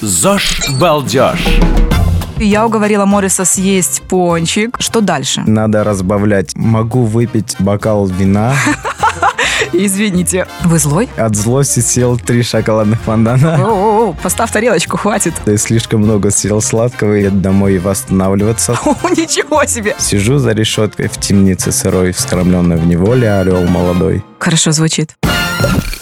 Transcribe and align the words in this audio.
ЗОЖ 0.00 0.62
Балдеж. 0.80 1.38
Я 2.38 2.64
уговорила 2.64 3.04
Мориса 3.04 3.44
съесть 3.44 4.00
пончик. 4.08 4.76
Что 4.78 5.02
дальше? 5.02 5.42
Надо 5.46 5.84
разбавлять. 5.84 6.56
Могу 6.56 7.04
выпить 7.04 7.56
бокал 7.58 8.06
вина. 8.06 8.54
Извините. 9.74 10.46
Вы 10.64 10.78
злой? 10.78 11.08
От 11.18 11.36
злости 11.36 11.80
съел 11.80 12.18
три 12.18 12.42
шоколадных 12.42 12.98
фондана. 13.02 13.58
О, 13.62 14.16
поставь 14.22 14.50
тарелочку, 14.50 14.96
хватит. 14.96 15.34
Ты 15.44 15.58
слишком 15.58 16.00
много 16.00 16.30
съел 16.30 16.62
сладкого 16.62 17.18
и 17.18 17.28
домой 17.28 17.78
восстанавливаться. 17.78 18.72
О, 18.84 18.94
ничего 19.10 19.66
себе. 19.66 19.94
Сижу 19.98 20.38
за 20.38 20.52
решеткой 20.52 21.08
в 21.08 21.18
темнице 21.18 21.72
сырой, 21.72 22.12
вскормленной 22.12 22.78
в 22.78 22.86
неволе 22.86 23.30
орел 23.30 23.66
молодой. 23.66 24.24
Хорошо 24.38 24.72
звучит. 24.72 25.14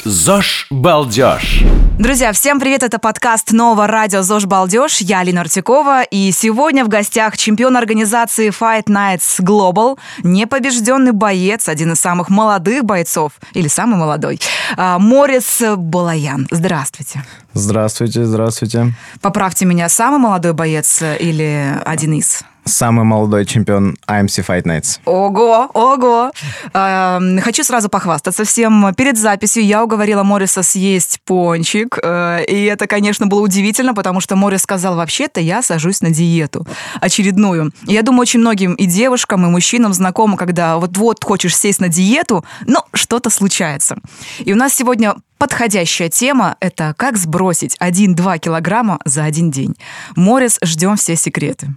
ЗОЖ 0.04 0.66
Балдеж. 0.70 1.64
Друзья, 1.98 2.32
всем 2.32 2.60
привет, 2.60 2.82
это 2.82 2.98
подкаст 2.98 3.52
нового 3.52 3.86
радио 3.86 4.22
ЗОЖ 4.22 4.46
Балдеж, 4.46 4.98
я 4.98 5.20
Алина 5.20 5.40
Артикова, 5.40 6.02
и 6.04 6.30
сегодня 6.32 6.84
в 6.84 6.88
гостях 6.88 7.36
чемпион 7.36 7.76
организации 7.76 8.50
Fight 8.50 8.84
Nights 8.84 9.40
Global, 9.40 9.98
непобежденный 10.22 11.12
боец, 11.12 11.68
один 11.68 11.92
из 11.92 11.98
самых 12.00 12.28
молодых 12.28 12.84
бойцов, 12.84 13.32
или 13.52 13.68
самый 13.68 13.98
молодой, 13.98 14.40
а, 14.76 14.98
Морис 14.98 15.62
Балаян. 15.76 16.46
Здравствуйте. 16.50 17.24
Здравствуйте, 17.52 18.24
здравствуйте. 18.24 18.94
Поправьте 19.20 19.66
меня, 19.66 19.88
самый 19.88 20.20
молодой 20.20 20.52
боец 20.52 21.02
или 21.02 21.74
один 21.84 22.12
из? 22.12 22.44
Самый 22.68 23.04
молодой 23.04 23.46
чемпион 23.46 23.96
IMC 24.06 24.46
Fight 24.46 24.64
Nights. 24.64 25.00
Ого, 25.06 25.70
ого. 25.72 26.30
Э, 26.74 27.18
хочу 27.40 27.64
сразу 27.64 27.88
похвастаться 27.88 28.44
всем. 28.44 28.94
Перед 28.94 29.16
записью 29.16 29.64
я 29.64 29.82
уговорила 29.82 30.22
Мориса 30.22 30.62
съесть 30.62 31.20
пончик. 31.24 31.98
Э, 32.02 32.44
и 32.44 32.64
это, 32.64 32.86
конечно, 32.86 33.26
было 33.26 33.40
удивительно, 33.40 33.94
потому 33.94 34.20
что 34.20 34.36
Морис 34.36 34.62
сказал, 34.62 34.96
вообще-то 34.96 35.40
я 35.40 35.62
сажусь 35.62 36.02
на 36.02 36.10
диету 36.10 36.66
очередную. 37.00 37.72
Я 37.84 38.02
думаю, 38.02 38.22
очень 38.22 38.40
многим 38.40 38.74
и 38.74 38.86
девушкам, 38.86 39.46
и 39.46 39.48
мужчинам 39.48 39.94
знакомо, 39.94 40.36
когда 40.36 40.76
вот-вот 40.76 41.24
хочешь 41.24 41.56
сесть 41.56 41.80
на 41.80 41.88
диету, 41.88 42.44
но 42.66 42.84
что-то 42.92 43.30
случается. 43.30 43.96
И 44.40 44.52
у 44.52 44.56
нас 44.56 44.74
сегодня 44.74 45.14
Подходящая 45.38 46.08
тема– 46.08 46.56
это 46.60 46.94
как 46.96 47.16
сбросить 47.16 47.76
1-2 47.80 48.40
килограмма 48.40 48.98
за 49.04 49.22
один 49.22 49.52
день. 49.52 49.76
Морис, 50.16 50.58
ждем 50.62 50.96
все 50.96 51.14
секреты. 51.14 51.68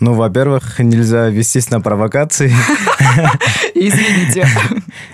Ну, 0.00 0.14
во-первых, 0.14 0.78
нельзя 0.78 1.28
вестись 1.28 1.70
на 1.70 1.80
провокации. 1.80 2.52
Извините. 3.74 4.46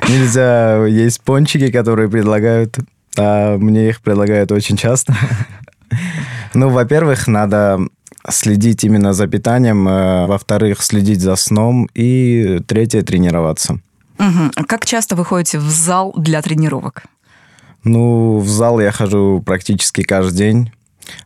Нельзя 0.08 0.86
есть 0.86 1.20
пончики, 1.20 1.70
которые 1.70 2.08
предлагают, 2.08 2.78
а 3.16 3.58
мне 3.58 3.90
их 3.90 4.00
предлагают 4.00 4.52
очень 4.52 4.76
часто. 4.76 5.14
Ну, 6.54 6.68
во-первых, 6.70 7.26
надо 7.26 7.80
следить 8.30 8.84
именно 8.84 9.12
за 9.12 9.26
питанием, 9.26 9.88
э, 9.88 10.26
во-вторых, 10.26 10.82
следить 10.82 11.20
за 11.20 11.36
сном, 11.36 11.88
и 11.94 12.60
третье, 12.66 13.02
тренироваться. 13.02 13.80
Угу. 14.18 14.66
Как 14.66 14.84
часто 14.84 15.16
вы 15.16 15.24
ходите 15.24 15.58
в 15.58 15.68
зал 15.68 16.12
для 16.16 16.42
тренировок? 16.42 17.04
Ну, 17.84 18.38
в 18.38 18.48
зал 18.48 18.80
я 18.80 18.90
хожу 18.90 19.42
практически 19.44 20.02
каждый 20.02 20.36
день, 20.36 20.72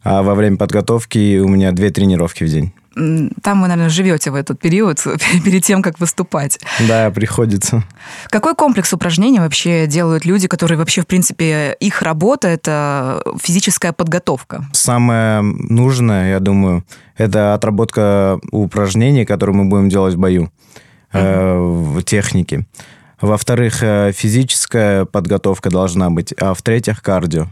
а 0.03 0.22
во 0.22 0.34
время 0.34 0.56
подготовки 0.56 1.39
у 1.39 1.48
меня 1.48 1.72
две 1.72 1.91
тренировки 1.91 2.44
в 2.44 2.48
день. 2.48 2.72
Там 2.95 3.62
вы, 3.62 3.69
наверное, 3.69 3.89
живете 3.89 4.31
в 4.31 4.35
этот 4.35 4.61
период 4.61 5.03
перед 5.45 5.65
тем, 5.65 5.83
как 5.83 5.98
выступать. 5.98 6.59
Да, 6.87 7.11
приходится. 7.11 7.84
Какой 8.29 8.55
комплекс 8.55 8.93
упражнений 8.93 9.39
вообще 9.41 9.87
делают 9.87 10.25
люди, 10.25 10.49
которые 10.49 10.79
вообще, 10.79 11.03
в 11.03 11.07
принципе, 11.07 11.77
их 11.81 12.03
работа– 12.03 12.49
это 12.49 13.23
физическая 13.41 13.93
подготовка? 13.93 14.65
Самое 14.73 15.43
нужное, 15.43 16.31
я 16.31 16.41
думаю, 16.41 16.84
это 17.17 17.55
отработка 17.55 18.39
упражнений, 18.51 19.25
которые 19.25 19.56
мы 19.56 19.65
будем 19.67 19.89
делать 19.89 20.15
в 20.15 20.19
бою, 20.19 20.51
э, 21.12 21.56
в 21.59 22.03
технике. 22.03 22.67
Во-вторых, 23.21 23.83
э, 23.83 24.12
физическая 24.12 25.05
подготовка 25.05 25.71
должна 25.71 26.11
быть, 26.11 26.34
а 26.41 26.55
в-третьих, 26.55 27.03
кардио. 27.03 27.47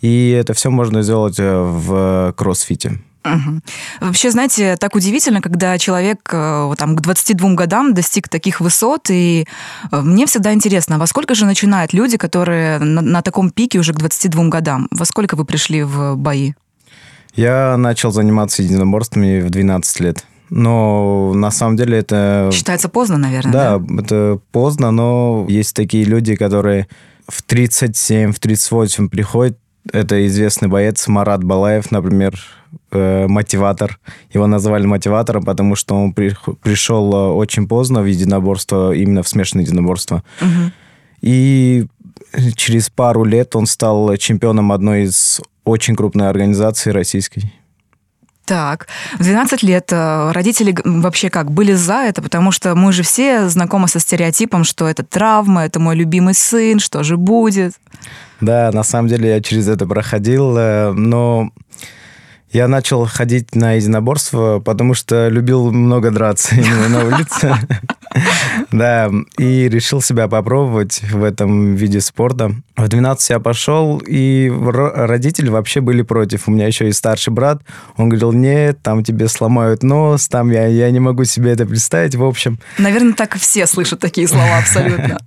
И 0.00 0.30
это 0.30 0.54
все 0.54 0.70
можно 0.70 1.02
сделать 1.02 1.38
э, 1.38 1.62
в 1.62 2.32
кроссфите. 2.36 3.00
Угу. 3.34 3.60
Вообще, 4.06 4.30
знаете, 4.30 4.76
так 4.76 4.94
удивительно, 4.94 5.40
когда 5.40 5.78
человек 5.78 6.28
э, 6.32 6.74
там, 6.78 6.96
к 6.96 7.00
22 7.00 7.54
годам 7.54 7.94
достиг 7.94 8.28
таких 8.28 8.60
высот, 8.60 9.10
и 9.10 9.46
мне 9.90 10.26
всегда 10.26 10.52
интересно, 10.52 10.98
во 10.98 11.06
сколько 11.06 11.34
же 11.34 11.46
начинают 11.46 11.92
люди, 11.92 12.16
которые 12.16 12.78
на, 12.78 13.02
на 13.02 13.22
таком 13.22 13.50
пике 13.50 13.78
уже 13.78 13.92
к 13.92 13.96
22 13.96 14.48
годам? 14.48 14.88
Во 14.90 15.04
сколько 15.04 15.36
вы 15.36 15.44
пришли 15.44 15.82
в 15.82 16.16
бои? 16.16 16.52
Я 17.34 17.76
начал 17.76 18.12
заниматься 18.12 18.62
единоборствами 18.62 19.40
в 19.40 19.50
12 19.50 20.00
лет. 20.00 20.24
Но 20.48 21.32
на 21.34 21.50
самом 21.50 21.76
деле 21.76 21.98
это... 21.98 22.50
Считается 22.52 22.88
поздно, 22.88 23.18
наверное, 23.18 23.52
да? 23.52 23.78
Да, 23.78 24.02
это 24.02 24.40
поздно, 24.52 24.90
но 24.90 25.44
есть 25.48 25.74
такие 25.74 26.04
люди, 26.04 26.36
которые 26.36 26.86
в 27.28 27.42
37, 27.42 28.32
в 28.32 28.38
38 28.38 29.08
приходят. 29.08 29.58
Это 29.92 30.26
известный 30.26 30.68
боец 30.68 31.06
Марат 31.08 31.44
Балаев, 31.44 31.90
например, 31.90 32.40
э, 32.90 33.26
мотиватор. 33.26 33.98
Его 34.30 34.46
назвали 34.46 34.86
мотиватором, 34.86 35.44
потому 35.44 35.76
что 35.76 35.94
он 35.94 36.12
при, 36.12 36.34
пришел 36.62 37.12
э, 37.12 37.32
очень 37.32 37.68
поздно 37.68 38.02
в 38.02 38.06
единоборство, 38.06 38.92
именно 38.92 39.22
в 39.22 39.28
смешанное 39.28 39.64
единоборство. 39.64 40.22
Угу. 40.40 40.72
И 41.22 41.86
через 42.54 42.90
пару 42.90 43.24
лет 43.24 43.56
он 43.56 43.66
стал 43.66 44.16
чемпионом 44.16 44.72
одной 44.72 45.04
из 45.04 45.40
очень 45.64 45.96
крупной 45.96 46.28
организаций 46.28 46.92
российской. 46.92 47.52
Так, 48.46 48.86
в 49.18 49.24
12 49.24 49.64
лет 49.64 49.88
э, 49.90 50.30
родители 50.30 50.72
вообще 50.84 51.30
как 51.30 51.50
были 51.50 51.72
за 51.72 52.04
это, 52.04 52.22
потому 52.22 52.52
что 52.52 52.76
мы 52.76 52.92
же 52.92 53.02
все 53.02 53.48
знакомы 53.48 53.88
со 53.88 53.98
стереотипом, 53.98 54.62
что 54.62 54.86
это 54.88 55.02
травма, 55.02 55.64
это 55.64 55.80
мой 55.80 55.96
любимый 55.96 56.32
сын, 56.34 56.78
что 56.78 57.02
же 57.02 57.16
будет. 57.16 57.72
Да, 58.40 58.70
на 58.72 58.84
самом 58.84 59.08
деле 59.08 59.30
я 59.30 59.40
через 59.40 59.66
это 59.66 59.84
проходил, 59.84 60.56
э, 60.56 60.92
но 60.92 61.50
я 62.52 62.68
начал 62.68 63.06
ходить 63.06 63.54
на 63.54 63.72
единоборство, 63.74 64.60
потому 64.60 64.94
что 64.94 65.28
любил 65.28 65.72
много 65.72 66.10
драться 66.10 66.54
именно 66.56 66.88
на 66.88 67.04
улице. 67.04 67.54
Да, 68.70 69.10
и 69.36 69.68
решил 69.68 70.00
себя 70.00 70.26
попробовать 70.26 71.02
в 71.02 71.22
этом 71.22 71.74
виде 71.74 72.00
спорта. 72.00 72.52
В 72.74 72.88
12 72.88 73.30
я 73.30 73.40
пошел, 73.40 73.98
и 73.98 74.50
родители 74.50 75.50
вообще 75.50 75.82
были 75.82 76.00
против. 76.00 76.48
У 76.48 76.50
меня 76.50 76.66
еще 76.66 76.88
и 76.88 76.92
старший 76.92 77.32
брат. 77.32 77.60
Он 77.96 78.08
говорил, 78.08 78.32
нет, 78.32 78.80
там 78.82 79.04
тебе 79.04 79.28
сломают 79.28 79.82
нос, 79.82 80.28
там 80.28 80.50
я, 80.50 80.66
я 80.66 80.90
не 80.90 81.00
могу 81.00 81.24
себе 81.24 81.52
это 81.52 81.66
представить, 81.66 82.14
в 82.14 82.24
общем. 82.24 82.58
Наверное, 82.78 83.12
так 83.12 83.36
все 83.36 83.66
слышат 83.66 84.00
такие 84.00 84.26
слова 84.26 84.58
абсолютно. 84.58 85.18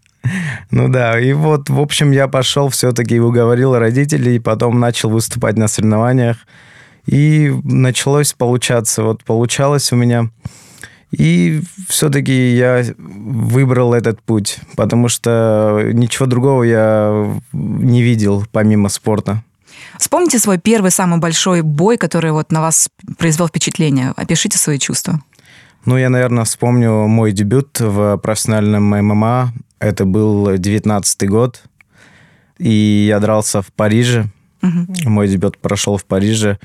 Ну 0.71 0.87
да, 0.87 1.19
и 1.19 1.33
вот, 1.33 1.69
в 1.69 1.79
общем, 1.79 2.11
я 2.11 2.27
пошел 2.27 2.69
все-таки 2.69 3.19
уговорил 3.19 3.77
родителей, 3.77 4.37
и 4.37 4.39
потом 4.39 4.79
начал 4.79 5.09
выступать 5.09 5.57
на 5.57 5.67
соревнованиях. 5.67 6.37
И 7.09 7.51
началось 7.63 8.33
получаться. 8.33 9.01
Вот 9.01 9.23
получалось 9.23 9.91
у 9.91 9.95
меня. 9.95 10.29
И 11.09 11.61
все-таки 11.87 12.55
я 12.55 12.85
выбрал 12.99 13.95
этот 13.95 14.21
путь, 14.21 14.59
потому 14.75 15.07
что 15.09 15.89
ничего 15.91 16.27
другого 16.27 16.61
я 16.61 17.35
не 17.51 18.03
видел 18.03 18.45
помимо 18.51 18.89
спорта. 18.89 19.43
Вспомните 19.97 20.37
свой 20.37 20.59
первый 20.59 20.91
самый 20.91 21.19
большой 21.19 21.63
бой, 21.63 21.97
который 21.97 22.31
вот 22.31 22.51
на 22.51 22.61
вас 22.61 22.89
произвел 23.17 23.47
впечатление. 23.47 24.13
Опишите 24.15 24.59
свои 24.59 24.77
чувства. 24.77 25.19
Ну, 25.85 25.97
я, 25.97 26.09
наверное, 26.09 26.43
вспомню 26.43 27.07
мой 27.07 27.31
дебют 27.31 27.79
в 27.79 28.17
профессиональном 28.17 28.83
ММА. 28.83 29.51
Это 29.79 30.05
был 30.05 30.57
19 30.57 31.27
год. 31.27 31.63
И 32.59 33.05
я 33.07 33.19
дрался 33.19 33.63
в 33.63 33.73
Париже. 33.73 34.27
Угу. 34.61 35.09
Мой 35.09 35.27
дебют 35.27 35.57
прошел 35.57 35.97
в 35.97 36.05
Париже. 36.05 36.59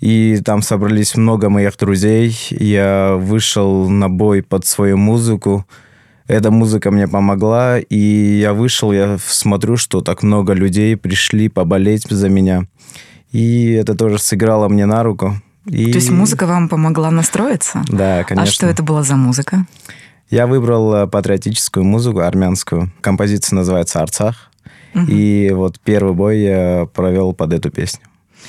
И 0.00 0.40
там 0.44 0.62
собрались 0.62 1.16
много 1.16 1.48
моих 1.48 1.76
друзей. 1.76 2.36
Я 2.50 3.16
вышел 3.18 3.88
на 3.88 4.08
бой 4.08 4.42
под 4.42 4.66
свою 4.66 4.96
музыку. 4.96 5.66
Эта 6.26 6.50
музыка 6.50 6.90
мне 6.90 7.06
помогла, 7.06 7.78
и 7.78 8.38
я 8.40 8.52
вышел, 8.52 8.92
я 8.92 9.16
смотрю, 9.18 9.76
что 9.76 10.00
так 10.00 10.22
много 10.22 10.54
людей 10.54 10.96
пришли 10.96 11.48
поболеть 11.48 12.04
за 12.08 12.28
меня. 12.28 12.66
И 13.30 13.70
это 13.72 13.94
тоже 13.94 14.18
сыграло 14.18 14.68
мне 14.68 14.86
на 14.86 15.02
руку. 15.02 15.36
И... 15.66 15.92
То 15.92 15.98
есть 15.98 16.10
музыка 16.10 16.46
вам 16.46 16.68
помогла 16.68 17.10
настроиться? 17.10 17.84
Да, 17.88 18.24
конечно. 18.24 18.42
А 18.42 18.52
что 18.52 18.66
это 18.66 18.82
была 18.82 19.02
за 19.02 19.16
музыка? 19.16 19.66
Я 20.28 20.46
выбрал 20.48 20.94
э, 20.94 21.06
патриотическую 21.06 21.84
музыку, 21.84 22.20
армянскую. 22.20 22.92
Композиция 23.00 23.56
называется 23.56 24.00
«Арцах». 24.00 24.50
Угу. 24.94 25.04
И 25.08 25.50
вот 25.52 25.78
первый 25.80 26.14
бой 26.14 26.40
я 26.40 26.88
провел 26.92 27.32
под 27.32 27.52
эту 27.52 27.70
песню. 27.70 28.02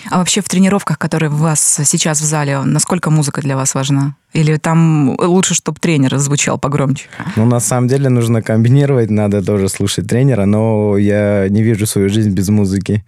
А 0.09 0.17
вообще 0.19 0.41
в 0.41 0.49
тренировках, 0.49 0.97
которые 0.97 1.31
у 1.31 1.35
вас 1.35 1.81
сейчас 1.83 2.21
в 2.21 2.25
зале, 2.25 2.61
насколько 2.61 3.09
музыка 3.09 3.41
для 3.41 3.55
вас 3.55 3.75
важна? 3.75 4.15
Или 4.33 4.57
там 4.57 5.15
лучше, 5.19 5.53
чтобы 5.53 5.79
тренер 5.79 6.17
звучал 6.17 6.57
погромче? 6.57 7.05
Ну, 7.35 7.45
на 7.45 7.59
самом 7.59 7.87
деле 7.87 8.09
нужно 8.09 8.41
комбинировать, 8.41 9.09
надо 9.09 9.43
тоже 9.43 9.69
слушать 9.69 10.07
тренера, 10.07 10.45
но 10.45 10.97
я 10.97 11.47
не 11.49 11.63
вижу 11.63 11.85
свою 11.85 12.09
жизнь 12.09 12.31
без 12.31 12.49
музыки. 12.49 13.03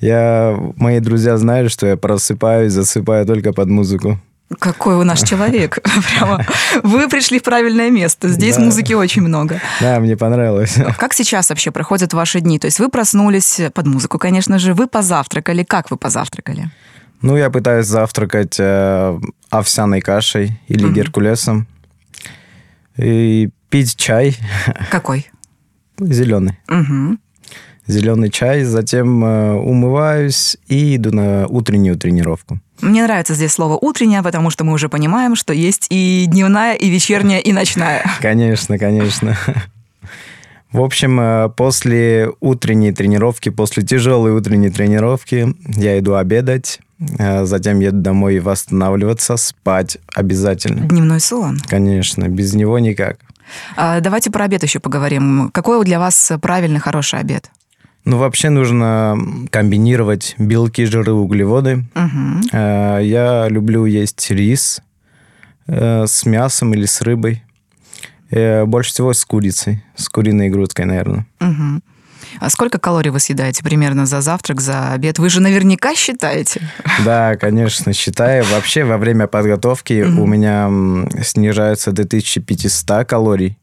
Я, 0.00 0.58
мои 0.76 1.00
друзья 1.00 1.36
знают, 1.36 1.72
что 1.72 1.86
я 1.86 1.96
просыпаюсь, 1.96 2.72
засыпаю 2.72 3.26
только 3.26 3.52
под 3.52 3.68
музыку. 3.68 4.18
Какой 4.58 4.96
у 4.96 5.04
нас 5.04 5.22
человек. 5.22 5.78
Прямо 6.16 6.44
вы 6.82 7.08
пришли 7.08 7.38
в 7.38 7.42
правильное 7.44 7.90
место. 7.90 8.28
Здесь 8.28 8.56
Да. 8.56 8.62
музыки 8.62 8.92
очень 8.94 9.22
много. 9.22 9.60
Да, 9.80 10.00
мне 10.00 10.16
понравилось. 10.16 10.76
Как 10.98 11.14
сейчас 11.14 11.50
вообще 11.50 11.70
проходят 11.70 12.12
ваши 12.12 12.40
дни? 12.40 12.58
То 12.58 12.66
есть 12.66 12.80
вы 12.80 12.88
проснулись 12.88 13.60
под 13.72 13.86
музыку, 13.86 14.18
конечно 14.18 14.58
же, 14.58 14.74
вы 14.74 14.88
позавтракали. 14.88 15.62
Как 15.62 15.90
вы 15.90 15.96
позавтракали? 15.96 16.70
Ну, 17.22 17.36
я 17.36 17.48
пытаюсь 17.50 17.86
завтракать 17.86 18.56
э, 18.58 19.18
овсяной 19.50 20.00
кашей 20.00 20.58
или 20.68 20.84
Мгм. 20.84 20.94
геркулесом. 20.94 21.66
И 22.96 23.50
пить 23.68 23.94
чай 23.96 24.36
Какой? 24.90 25.30
зеленый. 26.00 26.58
Мгм. 26.66 27.20
Зеленый 27.90 28.30
чай, 28.30 28.62
затем 28.62 29.24
э, 29.24 29.54
умываюсь 29.54 30.56
и 30.68 30.96
иду 30.96 31.10
на 31.10 31.46
утреннюю 31.48 31.96
тренировку. 31.98 32.60
Мне 32.80 33.02
нравится 33.02 33.34
здесь 33.34 33.52
слово 33.52 33.76
«утренняя», 33.76 34.22
потому 34.22 34.50
что 34.50 34.64
мы 34.64 34.72
уже 34.72 34.88
понимаем, 34.88 35.36
что 35.36 35.52
есть 35.52 35.86
и 35.90 36.26
дневная, 36.26 36.74
и 36.74 36.88
вечерняя, 36.88 37.40
и 37.40 37.52
ночная. 37.52 38.04
Конечно, 38.20 38.78
конечно. 38.78 39.36
В 40.72 40.80
общем, 40.82 41.20
э, 41.20 41.48
после 41.56 42.30
утренней 42.40 42.92
тренировки, 42.92 43.48
после 43.48 43.82
тяжелой 43.82 44.32
утренней 44.32 44.70
тренировки, 44.70 45.54
я 45.66 45.98
иду 45.98 46.14
обедать, 46.14 46.78
э, 47.18 47.44
затем 47.44 47.80
еду 47.80 47.98
домой 47.98 48.38
восстанавливаться, 48.38 49.36
спать 49.36 49.98
обязательно. 50.14 50.86
Дневной 50.86 51.18
сон. 51.18 51.58
Конечно, 51.66 52.28
без 52.28 52.54
него 52.54 52.78
никак. 52.78 53.18
А, 53.76 53.98
Давайте 54.00 54.30
про 54.30 54.44
обед 54.44 54.62
еще 54.62 54.78
поговорим. 54.78 55.50
Какой 55.52 55.84
для 55.84 55.98
вас 55.98 56.32
правильный, 56.40 56.78
хороший 56.78 57.18
обед? 57.18 57.50
Ну, 58.04 58.16
вообще 58.18 58.48
нужно 58.48 59.18
комбинировать 59.50 60.34
белки, 60.38 60.84
жиры, 60.84 61.12
углеводы. 61.12 61.84
Э, 62.52 63.00
Я 63.02 63.48
люблю 63.48 63.84
есть 63.84 64.30
рис 64.30 64.82
э, 65.66 66.06
с 66.06 66.24
мясом 66.24 66.72
или 66.74 66.86
с 66.86 67.02
рыбой. 67.02 67.44
Э, 68.30 68.64
Больше 68.64 68.90
всего 68.92 69.12
с 69.12 69.24
курицей, 69.24 69.84
с 69.96 70.08
куриной 70.08 70.48
грудкой, 70.48 70.86
наверное. 70.86 71.26
Мгм. 71.40 71.82
А 72.38 72.48
сколько 72.48 72.78
калорий 72.78 73.10
вы 73.10 73.18
съедаете 73.18 73.62
примерно 73.62 74.06
за 74.06 74.20
завтрак, 74.20 74.60
за 74.60 74.92
обед? 74.92 75.18
Вы 75.18 75.28
же 75.28 75.40
наверняка 75.40 75.94
считаете. 75.94 76.60
Да, 77.04 77.36
конечно, 77.36 77.92
считаю. 77.92 78.44
Вообще 78.44 78.84
во 78.84 78.98
время 78.98 79.26
подготовки 79.26 80.02
у 80.02 80.26
меня 80.26 80.70
снижается 81.22 81.92
до 81.92 82.02
1500 82.02 83.06
калорий. 83.06 83.58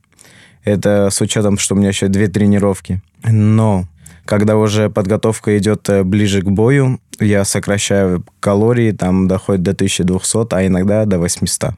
Это 0.63 1.09
с 1.09 1.21
учетом, 1.21 1.57
что 1.57 1.75
у 1.75 1.77
меня 1.77 1.89
еще 1.89 2.07
две 2.07 2.27
тренировки. 2.27 3.01
Но 3.23 3.85
когда 4.27 4.57
уже 4.57 4.89
подготовка 4.89 5.57
идет 5.57 5.89
э, 5.89 6.03
ближе 6.03 6.41
к 6.41 6.45
бою, 6.45 6.99
я 7.19 7.45
сокращаю 7.45 8.23
калории, 8.39 8.91
там 8.91 9.27
доходит 9.27 9.63
до 9.63 9.71
1200, 9.71 10.53
а 10.53 10.67
иногда 10.67 11.05
до 11.05 11.17
800. 11.17 11.71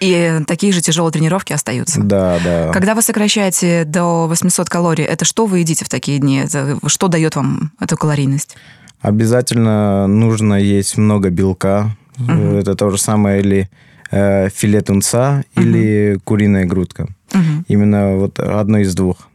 И 0.00 0.40
такие 0.46 0.72
же 0.72 0.80
тяжелые 0.80 1.12
тренировки 1.12 1.52
остаются. 1.52 2.00
Да, 2.00 2.38
да. 2.44 2.70
Когда 2.72 2.94
вы 2.94 3.02
сокращаете 3.02 3.84
до 3.84 4.28
800 4.28 4.68
калорий, 4.70 5.04
это 5.04 5.24
что 5.24 5.46
вы 5.46 5.58
едите 5.58 5.84
в 5.84 5.88
такие 5.88 6.18
дни? 6.18 6.38
Это 6.38 6.78
что 6.86 7.08
дает 7.08 7.34
вам 7.34 7.72
эту 7.80 7.96
калорийность? 7.96 8.56
Обязательно 9.00 10.06
нужно 10.06 10.54
есть 10.54 10.96
много 10.96 11.30
белка. 11.30 11.96
Мгм. 12.16 12.56
Это 12.58 12.74
то 12.74 12.90
же 12.90 12.98
самое 12.98 13.40
или 13.40 13.68
э, 14.10 14.48
филе 14.50 14.80
тунца, 14.80 15.44
или 15.56 16.18
куриная 16.24 16.64
грудка. 16.64 17.08
Мгм. 17.32 17.64
Именно 17.66 18.16
вот 18.16 18.38
одно 18.38 18.78
из 18.78 18.94
двух. 18.94 19.28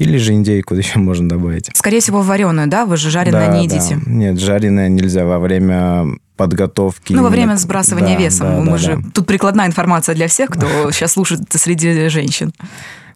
Или 0.00 0.16
же 0.16 0.32
индейку 0.32 0.74
еще 0.82 0.98
можно 0.98 1.28
добавить. 1.28 1.70
Скорее 1.74 2.00
всего, 2.00 2.22
вареную, 2.22 2.68
да? 2.68 2.86
Вы 2.86 2.96
же 2.96 3.10
жареное 3.10 3.48
Да, 3.48 3.56
не 3.58 3.68
да. 3.68 3.74
едите. 3.76 3.98
Нет, 4.06 4.40
жареное 4.40 4.88
нельзя 4.88 5.24
во 5.26 5.38
время 5.38 6.06
подготовки. 6.36 7.12
Ну, 7.12 7.22
во 7.22 7.28
время 7.28 7.44
именно- 7.44 7.58
сбрасывания 7.58 8.16
Да, 8.16 8.24
весом. 8.24 8.46
да, 8.48 8.60
Мы 8.60 8.72
да, 8.72 8.78
же... 8.78 8.96
да. 8.96 9.10
Тут 9.14 9.26
прикладная 9.26 9.66
информация 9.66 10.14
для 10.14 10.26
всех, 10.26 10.48
кто 10.50 10.66
сейчас 10.90 11.12
слушает 11.12 11.42
среди 11.50 12.08
женщин. 12.08 12.52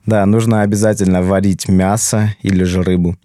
Да, 0.07 0.27
нужно 0.27 0.61
обязательно 0.61 1.23
варить 1.23 1.69
мясо 1.69 2.35
или 2.43 2.65
же 2.65 2.83
рыбу. 2.83 3.17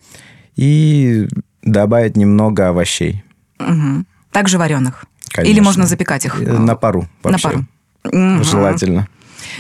И 0.56 1.28
добавить 1.62 2.16
немного 2.16 2.70
овощей. 2.70 3.24
Мгм. 3.60 4.06
Также 4.32 4.58
вареных. 4.58 5.04
Конечно. 5.32 5.52
Или 5.52 5.60
можно 5.60 5.86
запекать 5.86 6.24
их? 6.26 6.42
Э, 6.42 6.58
На 6.58 6.76
пару 6.76 7.02
На 7.24 7.32
вообще. 7.32 7.44
пару. 7.50 7.66
Мгм. 8.06 8.44
Желательно. 8.46 9.08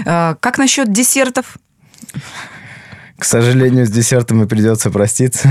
А, 0.05 0.35
Как 0.39 0.57
насчет 0.57 0.93
десертов? 0.93 1.57
К 3.19 3.25
сожалению, 3.25 3.86
с 3.86 3.89
десертом 3.89 4.42
и 4.44 4.48
придется 4.48 4.89
проститься. 4.89 5.50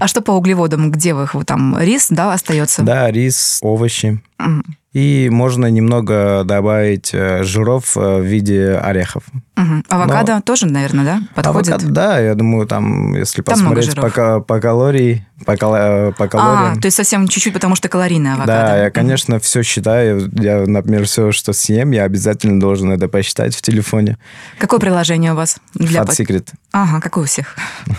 А 0.00 0.06
что 0.06 0.20
по 0.20 0.30
углеводам? 0.30 0.92
Где 0.92 1.14
вы 1.14 1.24
их? 1.24 1.34
Там 1.46 1.76
рис, 1.78 2.06
да, 2.10 2.32
остается? 2.32 2.82
Да, 2.82 3.10
рис, 3.10 3.58
овощи. 3.60 4.22
Мгм. 4.38 4.76
И 4.92 5.30
можно 5.30 5.66
немного 5.70 6.42
добавить 6.44 7.10
э, 7.14 7.44
жиров 7.44 7.96
э, 7.96 8.18
в 8.18 8.24
виде 8.24 8.72
орехов. 8.74 9.22
Мгм. 9.56 9.84
Авокадо 9.88 10.42
тоже, 10.42 10.66
наверное, 10.66 11.04
да? 11.04 11.22
Подходит? 11.34 11.72
Авокадо, 11.72 11.92
да, 11.92 12.18
я 12.18 12.34
думаю, 12.34 12.66
там, 12.66 13.14
если 13.14 13.40
Там 13.40 13.54
посмотреть 13.54 13.94
по, 13.94 14.40
по 14.40 14.60
калории, 14.60 15.26
по, 15.46 15.56
кала- 15.56 16.12
по 16.12 16.24
А, 16.24 16.28
калориям. 16.28 16.80
то 16.80 16.86
есть 16.86 16.96
совсем 16.98 17.26
чуть-чуть, 17.26 17.54
потому 17.54 17.74
что 17.74 17.88
калорийное 17.88 18.32
авокадо. 18.34 18.52
Да, 18.52 18.76
я, 18.84 18.90
конечно, 18.90 19.38
все 19.40 19.62
считаю. 19.62 20.30
Я, 20.34 20.66
например, 20.66 21.06
все, 21.06 21.32
что 21.32 21.54
съем, 21.54 21.92
я 21.92 22.04
обязательно 22.04 22.60
должен 22.60 22.92
это 22.92 23.08
посчитать 23.08 23.54
в 23.56 23.62
телефоне. 23.62 24.18
Какое 24.58 24.78
приложение 24.78 25.32
у 25.32 25.36
вас? 25.36 25.56
Fat 25.78 26.04
по- 26.06 26.10
Secret. 26.10 26.48
Ага, 26.72 27.00
как 27.00 27.16
у 27.16 27.24
всех. 27.24 27.56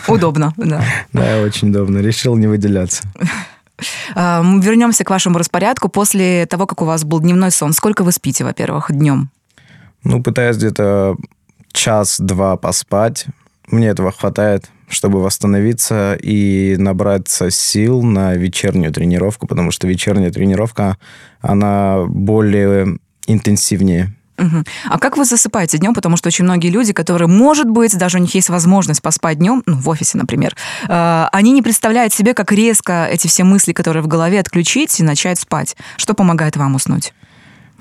Удобно, 0.07 0.54
да. 0.57 0.84
Да, 1.12 1.40
очень 1.44 1.69
удобно. 1.69 1.98
Решил 2.00 2.36
не 2.38 2.45
выделяться. 2.45 3.01
А, 4.16 4.44
мы 4.44 4.62
Вернемся 4.62 5.04
к 5.04 5.10
вашему 5.10 5.38
распорядку. 5.38 5.90
После 5.90 6.46
того, 6.46 6.66
как 6.68 6.81
у 6.81 6.86
вас 6.86 7.04
был 7.04 7.20
дневной 7.20 7.52
сон, 7.52 7.74
сколько 7.74 8.04
вы 8.04 8.12
спите, 8.12 8.44
во-первых, 8.44 8.92
днем? 8.92 9.30
Ну, 10.04 10.22
пытаюсь 10.22 10.58
где-то 10.58 11.16
час-два 11.72 12.58
поспать. 12.58 13.25
Мне 13.68 13.88
этого 13.88 14.12
хватает, 14.12 14.70
чтобы 14.88 15.22
восстановиться 15.22 16.16
и 16.22 16.75
набраться 16.78 17.50
сил 17.50 18.04
на 18.04 18.36
вечернюю 18.36 18.94
тренировку, 18.94 19.48
потому 19.48 19.72
что 19.72 19.88
вечерняя 19.88 20.31
тренировка, 20.31 20.98
она 21.42 22.04
более 22.08 22.98
интенсивнее. 23.28 24.14
Мгм. 24.38 24.65
А 24.89 25.00
как 25.00 25.18
вы 25.18 25.25
засыпаете 25.25 25.77
днем? 25.77 25.94
Потому 25.94 26.18
что 26.18 26.27
очень 26.27 26.44
многие 26.44 26.69
люди, 26.69 26.94
которые, 26.94 27.27
может 27.27 27.69
быть, 27.69 27.97
даже 27.97 28.18
у 28.18 28.21
них 28.21 28.33
есть 28.35 28.50
возможность 28.50 29.01
поспать 29.01 29.38
днем, 29.38 29.63
ну, 29.65 29.75
в 29.75 29.88
офисе, 29.89 30.18
например, 30.18 30.56
э, 30.88 31.25
они 31.31 31.51
не 31.51 31.62
представляют 31.62 32.13
себе, 32.13 32.33
как 32.33 32.51
резко 32.51 33.07
эти 33.09 33.27
все 33.27 33.44
мысли, 33.44 33.74
которые 33.74 34.03
в 34.03 34.07
голове, 34.07 34.39
отключить 34.39 35.00
и 35.00 35.03
начать 35.03 35.39
спать. 35.39 35.75
Что 35.97 36.13
помогает 36.13 36.57
вам 36.57 36.75
уснуть? 36.75 37.13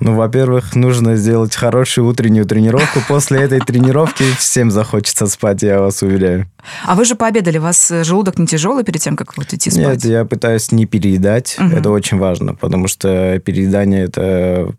Ну, 0.00 0.16
во-первых, 0.16 0.75
нужно 0.75 1.14
сделать 1.14 1.54
хорошую 1.54 2.09
утреннюю 2.09 2.44
тренировку. 2.44 2.99
После 3.06 3.40
этой 3.40 3.61
тренировки 3.61 4.25
всем 4.37 4.73
захочется 4.73 5.28
спать, 5.28 5.62
я 5.62 5.80
вас 5.80 6.02
уверяю. 6.02 6.50
А 6.85 6.97
вы 6.97 7.04
же 7.04 7.14
пообедали, 7.14 7.59
у 7.59 7.62
вас 7.62 7.92
желудок 8.02 8.37
не 8.37 8.49
тяжелый 8.49 8.82
перед 8.82 9.00
тем, 9.00 9.16
как 9.16 9.37
вот 9.37 9.52
идти 9.54 9.71
спать? 9.71 9.87
Нет, 9.87 10.04
я 10.04 10.25
пытаюсь 10.25 10.73
не 10.73 10.87
переедать. 10.87 11.54
Мгм. 11.56 11.76
Это 11.76 11.90
очень 11.90 12.18
важно, 12.18 12.54
потому 12.54 12.88
что 12.88 13.38
переедание 13.38 14.04
это 14.04 14.75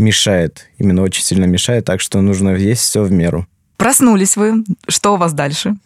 мешает, 0.00 0.68
именно 0.78 1.02
очень 1.02 1.22
сильно 1.22 1.44
мешает, 1.44 1.84
так 1.84 2.00
что 2.00 2.20
нужно 2.20 2.50
есть 2.50 2.82
все 2.82 3.02
в 3.02 3.12
меру. 3.12 3.46
Проснулись 3.76 4.36
вы, 4.36 4.64
что 4.88 5.14
у 5.14 5.16
вас 5.16 5.32
дальше? 5.32 5.76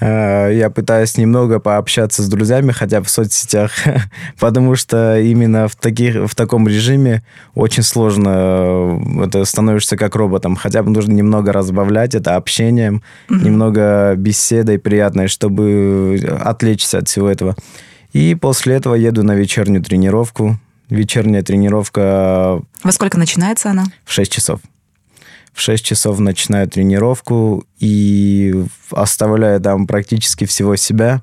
Э, 0.00 0.50
Я 0.52 0.70
пытаюсь 0.70 1.16
немного 1.16 1.58
пообщаться 1.58 2.22
с 2.22 2.28
друзьями, 2.28 2.72
хотя 2.72 3.00
бы 3.00 3.06
в 3.06 3.10
соцсетях, 3.10 3.72
потому 4.40 4.76
что 4.76 5.18
именно 5.20 5.68
в, 5.68 5.76
таких, 5.76 6.30
в 6.30 6.34
таком 6.34 6.68
режиме 6.68 7.22
очень 7.54 7.82
сложно, 7.82 8.28
э, 8.28 9.24
это 9.26 9.44
становишься 9.44 9.96
как 9.96 10.14
роботом. 10.14 10.56
Хотя 10.56 10.82
бы 10.82 10.90
нужно 10.90 11.12
немного 11.12 11.52
разбавлять 11.52 12.14
это 12.14 12.36
общением, 12.36 13.02
немного 13.28 14.14
беседой 14.16 14.78
приятной, 14.78 15.28
чтобы 15.28 16.20
отвлечься 16.40 16.98
от 16.98 17.08
всего 17.08 17.28
этого. 17.28 17.56
И 18.12 18.34
после 18.34 18.74
этого 18.76 18.94
еду 18.94 19.22
на 19.22 19.34
вечернюю 19.34 19.82
тренировку. 19.82 20.58
Вечерняя 20.90 21.42
тренировка 21.42 22.62
Во 22.82 22.92
сколько 22.92 23.18
начинается 23.18 23.70
она? 23.70 23.84
в 24.04 24.12
6 24.12 24.32
часов. 24.32 24.60
В 25.52 25.60
6 25.60 25.84
часов 25.84 26.18
начинаю 26.20 26.68
тренировку 26.68 27.64
и 27.78 28.54
оставляю 28.90 29.60
там 29.60 29.86
практически 29.86 30.44
всего 30.46 30.76
себя. 30.76 31.22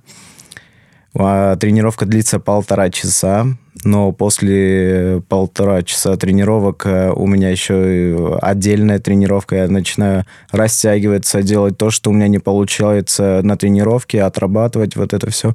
А 1.17 1.55
Тренировка 1.55 2.05
длится 2.05 2.39
полтора 2.39 2.89
часа, 2.89 3.47
но 3.85 4.11
после 4.11 5.23
полтора 5.29 5.81
часа 5.81 6.17
тренировок 6.17 6.85
э, 6.85 7.11
у 7.15 7.25
меня 7.25 7.49
еще 7.49 8.37
отдельная 8.41 8.99
тренировка. 8.99 9.55
Я 9.55 9.67
начинаю 9.69 10.25
растягиваться, 10.51 11.41
делать 11.41 11.77
то, 11.77 11.89
что 11.89 12.09
у 12.09 12.13
меня 12.13 12.27
не 12.27 12.39
получается 12.39 13.39
на 13.43 13.55
тренировке, 13.55 14.23
отрабатывать 14.23 14.97
вот 14.97 15.13
это 15.13 15.31
все. 15.31 15.53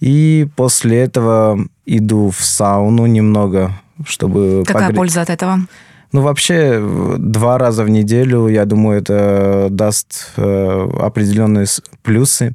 И 0.00 0.46
после 0.56 0.98
этого 1.00 1.58
иду 1.86 2.30
в 2.30 2.44
сауну 2.44 3.06
немного, 3.06 3.72
чтобы 4.06 4.62
Какая 4.66 4.90
погре- 4.90 4.94
польза 4.96 5.22
от 5.22 5.30
этого? 5.30 5.60
ну, 6.12 6.20
вообще, 6.22 6.80
два 7.18 7.58
раза 7.58 7.84
в 7.84 7.88
неделю, 7.90 8.48
я 8.48 8.64
думаю, 8.64 9.00
это 9.00 9.68
даст 9.70 10.32
э, 10.36 10.88
определенные 11.00 11.66
плюсы. 12.02 12.54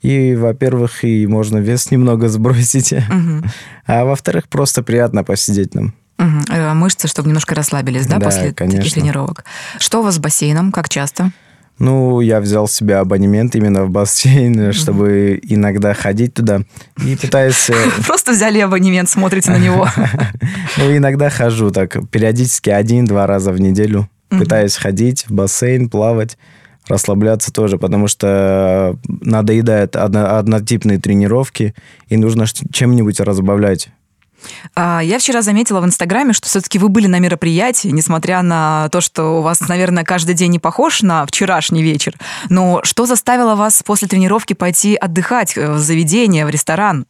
И, 0.00 0.34
во-первых, 0.36 1.04
и 1.04 1.26
можно 1.26 1.58
вес 1.58 1.90
немного 1.90 2.28
сбросить. 2.28 2.94
А 3.86 4.04
во-вторых, 4.04 4.48
просто 4.48 4.82
приятно 4.82 5.24
посидеть 5.24 5.74
нам. 5.74 5.92
Угу. 6.18 6.74
Мышцы, 6.74 7.06
чтобы 7.08 7.28
немножко 7.28 7.54
расслабились, 7.54 8.06
да, 8.06 8.18
Да, 8.18 8.24
после 8.26 8.52
конечно. 8.52 8.78
таких 8.80 8.94
тренировок. 8.94 9.44
Что 9.78 10.00
у 10.00 10.02
вас 10.02 10.16
с 10.16 10.18
бассейном? 10.18 10.72
Как 10.72 10.88
часто? 10.88 11.30
Ну, 11.78 12.20
я 12.20 12.40
взял 12.40 12.66
себе 12.66 12.96
абонемент 12.96 13.54
именно 13.54 13.84
в 13.84 13.90
бассейн, 13.90 14.72
чтобы 14.72 15.38
иногда 15.42 15.94
ходить 15.94 16.34
туда. 16.34 16.62
И 17.04 17.16
пытаюсь... 17.16 17.70
э, 17.70 17.74
Просто 18.06 18.32
взяли 18.32 18.58
абонемент, 18.58 19.08
смотрите 19.08 19.50
на 19.50 19.58
него. 19.58 19.88
Ну, 20.76 20.96
иногда 20.96 21.28
хожу 21.30 21.70
так, 21.70 21.96
периодически 22.10 22.70
один-два 22.70 23.26
раза 23.26 23.52
в 23.52 23.60
неделю. 23.60 24.08
Пытаюсь 24.28 24.76
ходить 24.76 25.24
в 25.28 25.32
бассейн, 25.32 25.88
плавать, 25.88 26.36
расслабляться 26.86 27.52
тоже, 27.52 27.78
потому 27.78 28.08
что 28.08 28.96
надоедают 29.08 29.96
одно- 29.96 30.36
однотипные 30.38 30.98
тренировки, 30.98 31.74
и 32.08 32.16
нужно 32.16 32.44
чем-нибудь 32.72 33.20
разбавлять. 33.20 33.88
А, 34.74 35.00
Я 35.02 35.18
вчера 35.18 35.42
заметила 35.42 35.80
в 35.80 35.84
Инстаграме, 35.84 36.32
что 36.32 36.46
все-таки 36.46 36.78
вы 36.78 36.88
были 36.88 37.06
на 37.06 37.18
мероприятии, 37.18 37.88
несмотря 37.88 38.42
на 38.42 38.88
то, 38.90 39.00
что 39.00 39.38
у 39.38 39.42
вас, 39.42 39.60
наверное, 39.68 40.04
каждый 40.04 40.34
день 40.34 40.52
не 40.52 40.58
похож 40.58 41.02
на 41.02 41.26
вчерашний 41.26 41.82
вечер. 41.82 42.14
Но 42.48 42.80
что 42.84 43.06
заставило 43.06 43.54
вас 43.54 43.82
после 43.82 44.08
тренировки 44.08 44.54
пойти 44.54 44.94
отдыхать 44.94 45.56
э, 45.56 45.72
в 45.72 45.78
заведение, 45.78 46.46
в 46.46 46.50
ресторан? 46.50 47.06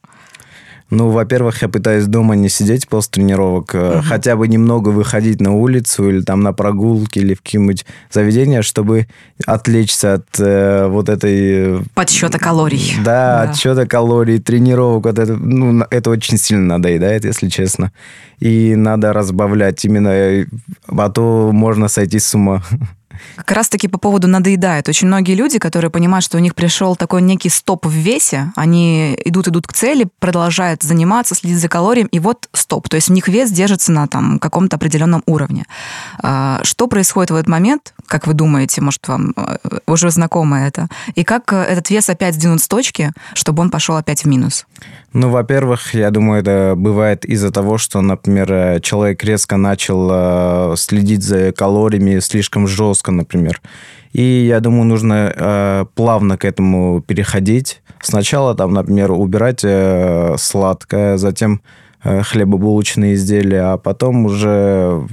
Ну, 0.91 1.11
во-первых, 1.11 1.61
я 1.63 1.69
пытаюсь 1.69 2.07
дома 2.07 2.35
не 2.35 2.49
сидеть 2.49 2.89
после 2.89 3.11
тренировок, 3.13 3.75
э, 3.75 4.01
хотя 4.03 4.37
бы 4.37 4.49
немного 4.49 4.89
выходить 4.89 5.39
на 5.41 5.53
улицу 5.55 6.09
или 6.09 6.23
там 6.23 6.41
на 6.41 6.53
прогулки 6.55 7.19
или 7.19 7.35
в 7.35 7.43
какие-нибудь 7.43 7.85
заведения, 8.11 8.63
чтобы 8.63 9.07
отвлечься 9.47 10.15
от 10.15 10.27
э, 10.41 10.87
вот 10.89 11.09
этой... 11.11 11.81
э, 11.81 11.83
Подсчета 11.95 12.39
калорий. 12.39 12.95
Да, 13.05 13.45
Да. 13.45 13.51
отсчета 13.51 13.87
калорий, 13.87 14.39
тренировок, 14.39 15.05
вот 15.05 15.19
это, 15.19 15.35
ну, 15.37 15.85
это 15.91 16.09
очень 16.11 16.39
сильно 16.39 16.77
надоедает, 16.79 17.25
если 17.25 17.49
честно. 17.49 17.93
И 18.41 18.75
надо 18.75 19.13
разбавлять 19.13 19.85
именно, 19.85 20.09
э, 20.09 20.47
а 20.87 21.11
то 21.11 21.51
можно 21.53 21.89
сойти 21.89 22.19
с 22.19 22.35
ума. 22.35 22.63
Как 23.37 23.53
раз-таки 23.53 23.89
по 23.89 23.99
поводу 23.99 24.29
надоедает. 24.29 24.89
Очень 24.89 25.09
многие 25.09 25.35
люди, 25.35 25.59
которые 25.59 25.91
понимают, 25.91 26.25
что 26.25 26.37
у 26.37 26.41
них 26.41 26.55
пришел 26.55 26.97
такой 26.97 27.23
некий 27.23 27.49
стоп 27.49 27.87
в 27.87 27.91
весе, 27.91 28.53
они 28.57 29.19
идут-идут 29.25 29.67
к 29.67 29.73
цели, 29.73 30.09
продолжают 30.19 30.83
заниматься, 30.83 31.35
следить 31.35 31.59
за 31.59 31.69
калориями, 31.69 32.09
и 32.13 32.19
вот 32.19 32.49
стоп. 32.53 32.89
То 32.89 32.97
есть 32.97 33.11
у 33.11 33.13
них 33.13 33.29
вес 33.29 33.51
держится 33.51 33.93
на 33.93 34.07
там, 34.07 34.39
каком-то 34.39 34.77
определенном 34.77 35.23
уровне. 35.27 35.65
А, 36.23 36.61
Что 36.63 36.87
происходит 36.87 37.31
в 37.31 37.35
этот 37.35 37.49
момент, 37.49 37.95
как 38.07 38.27
вы 38.27 38.35
думаете, 38.35 38.81
может, 38.81 39.07
вам 39.07 39.35
э, 39.37 39.59
уже 39.87 40.11
знакомо 40.11 40.61
это? 40.61 40.89
И 41.15 41.25
как 41.25 41.53
э, 41.53 41.57
этот 41.57 41.91
вес 41.91 42.09
опять 42.09 42.35
сдвинуть 42.35 42.63
с 42.63 42.69
точки, 42.69 43.13
чтобы 43.35 43.63
он 43.63 43.71
пошел 43.71 43.97
опять 43.97 44.25
в 44.25 44.29
минус? 44.29 44.67
Ну, 45.13 45.31
во-первых, 45.31 45.95
я 45.95 46.11
думаю, 46.11 46.41
это 46.41 46.75
бывает 46.77 47.25
из-за 47.25 47.51
того, 47.51 47.77
что, 47.79 48.01
например, 48.01 48.53
э, 48.53 48.81
человек 48.81 49.23
резко 49.25 49.57
начал 49.57 50.77
следить 50.77 51.23
за 51.23 51.53
калориями 51.53 52.21
слишком 52.21 52.67
жестко, 52.67 53.08
например. 53.17 53.61
И 54.13 54.23
я 54.23 54.61
думаю, 54.61 54.85
нужно 54.85 55.33
э, 55.35 55.85
плавно 55.95 56.39
к 56.39 56.45
этому 56.45 57.01
переходить. 57.03 57.83
Сначала, 58.01 58.55
там, 58.55 58.73
например, 58.73 59.13
убирать 59.13 59.61
э, 59.63 60.37
сладкое, 60.39 61.17
затем 61.17 61.61
э, 62.03 62.23
хлебобулочные 62.23 63.15
изделия, 63.15 63.73
а 63.73 63.79
потом 63.79 64.27
уже 64.27 65.07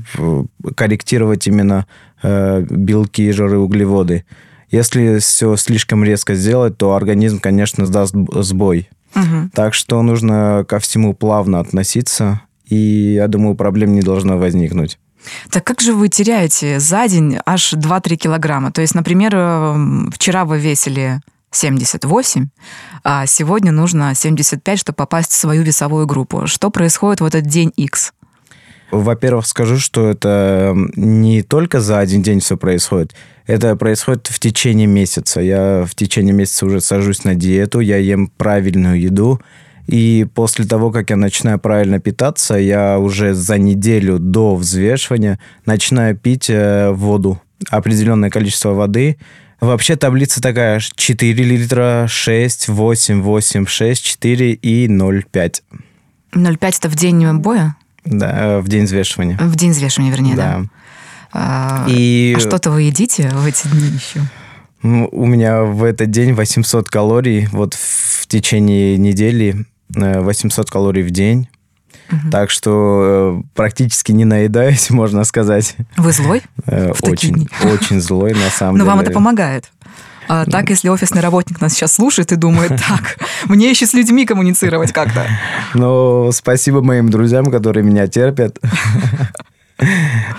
корректировать 0.76 1.48
именно 1.48 1.86
э, 2.24 2.66
белки, 2.70 3.32
жиры, 3.32 3.58
углеводы. 3.58 4.26
Если 4.72 5.20
все 5.20 5.56
слишком 5.56 6.04
резко 6.04 6.36
сделать, 6.36 6.78
то 6.78 6.96
организм, 6.96 7.40
конечно, 7.40 7.86
сдаст 7.86 8.16
сбой. 8.34 8.90
Мгм. 9.14 9.52
Так 9.54 9.74
что 9.74 10.02
нужно 10.02 10.66
ко 10.68 10.80
всему 10.80 11.14
плавно 11.14 11.60
относиться, 11.60 12.42
и 12.68 13.14
я 13.14 13.28
думаю, 13.28 13.56
проблем 13.56 13.94
не 13.94 14.02
должно 14.02 14.38
возникнуть. 14.38 15.00
Так 15.52 15.64
как 15.64 15.82
же 15.82 15.94
вы 15.94 16.10
теряете 16.10 16.80
за 16.80 17.08
день 17.08 17.38
аж 17.46 17.74
2-3 17.74 18.16
килограмма? 18.16 18.72
То 18.72 18.82
есть, 18.82 18.96
например, 18.96 19.32
э, 19.36 19.76
вчера 20.14 20.46
вы 20.46 20.60
весили 20.60 21.22
78, 21.52 22.48
а 23.04 23.26
сегодня 23.26 23.72
нужно 23.72 24.14
75, 24.14 24.80
чтобы 24.80 24.96
попасть 24.96 25.32
в 25.32 25.36
свою 25.36 25.64
весовую 25.64 26.06
группу. 26.06 26.48
Что 26.48 26.70
происходит 26.70 27.22
в 27.22 27.26
этот 27.26 27.44
день 27.44 27.72
X? 27.76 28.14
Во-первых, 28.92 29.48
скажу, 29.48 29.78
что 29.78 30.10
это 30.10 30.74
не 30.96 31.42
только 31.42 31.80
за 31.80 32.00
один 32.00 32.22
день 32.22 32.40
все 32.40 32.56
происходит. 32.56 33.16
Это 33.48 33.76
происходит 33.76 34.28
в 34.28 34.40
течение 34.40 34.88
месяца. 34.88 35.42
Я 35.42 35.86
в 35.88 35.96
течение 35.96 36.34
месяца 36.34 36.66
уже 36.66 36.82
сажусь 36.82 37.24
на 37.24 37.36
диету, 37.36 37.80
я 37.80 37.98
ем 37.98 38.28
правильную 38.28 39.00
еду. 39.00 39.42
И 39.88 40.26
после 40.34 40.66
того, 40.66 40.92
как 40.92 41.10
я 41.10 41.16
начинаю 41.16 41.60
правильно 41.60 42.00
питаться, 42.00 42.56
я 42.56 42.98
уже 43.00 43.34
за 43.34 43.58
неделю 43.58 44.18
до 44.20 44.56
взвешивания 44.56 45.40
начинаю 45.66 46.18
пить 46.18 46.50
э, 46.50 46.92
воду. 46.92 47.42
Определенное 47.70 48.30
количество 48.30 48.70
воды. 48.74 49.18
Вообще 49.62 49.96
таблица 49.96 50.42
такая 50.42 50.80
4 50.80 51.44
литра, 51.44 52.08
6, 52.10 52.68
8, 52.68 53.22
8, 53.22 53.66
6, 53.66 54.06
4 54.06 54.54
и 54.54 54.88
0,5. 54.88 55.54
0,5 56.34 56.76
это 56.80 56.90
в 56.90 56.96
день 56.96 57.34
боя? 57.38 57.76
Да, 58.04 58.58
э, 58.58 58.60
в 58.60 58.68
день 58.68 58.86
взвешивания. 58.86 59.38
В 59.38 59.56
день 59.56 59.72
взвешивания, 59.72 60.12
вернее, 60.12 60.36
да. 60.36 60.60
Да. 60.60 60.70
А, 61.32 61.86
И 61.88 62.36
а 62.38 62.40
что-то 62.40 62.72
вы 62.72 62.84
едите 62.84 63.30
в 63.30 63.46
эти 63.46 63.68
дни 63.68 63.88
еще? 63.88 64.22
у 64.86 65.26
меня 65.26 65.64
в 65.64 65.84
этот 65.84 66.12
день 66.12 66.34
800 66.34 66.90
калорий. 66.90 67.48
Вот 67.52 67.74
в 67.74 68.28
течение 68.28 68.98
недели 68.98 69.66
800 69.90 70.70
калорий 70.70 71.04
в 71.04 71.12
день. 71.12 71.48
Так 72.32 72.52
что 72.52 73.40
э, 73.40 73.44
практически 73.56 74.12
не 74.12 74.26
наедаюсь, 74.26 74.90
можно 74.92 75.24
сказать. 75.24 75.76
Вы 75.98 76.12
злой? 76.12 76.44
Э, 76.68 76.92
Очень, 77.02 77.48
очень 77.64 78.00
злой 78.00 78.34
на 78.34 78.50
самом 78.52 78.76
Но 78.78 78.84
деле. 78.84 78.90
вам 78.92 79.00
это 79.00 79.12
помогает. 79.12 79.72
А 80.28 80.46
так, 80.46 80.70
если 80.70 80.90
офисный 80.90 81.22
работник 81.22 81.62
нас 81.62 81.74
сейчас 81.74 81.94
слушает 81.94 82.32
и 82.32 82.36
думает, 82.36 82.70
так, 82.88 83.18
мне 83.46 83.70
еще 83.70 83.86
с 83.86 83.94
людьми 83.94 84.26
коммуницировать 84.26 84.92
как-то. 84.92 85.26
Но 85.74 86.32
спасибо 86.32 86.82
моим 86.82 87.10
друзьям, 87.10 87.46
которые 87.46 87.84
меня 87.84 88.08
терпят. 88.08 88.60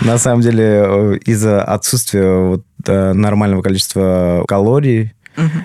На 0.01 0.19
самом 0.19 0.41
деле, 0.41 0.65
э, 0.65 1.19
из-за 1.27 1.63
отсутствия 1.63 2.39
вот, 2.49 2.65
э, 2.87 3.13
нормального 3.13 3.63
количества 3.63 4.45
калорий 4.49 5.13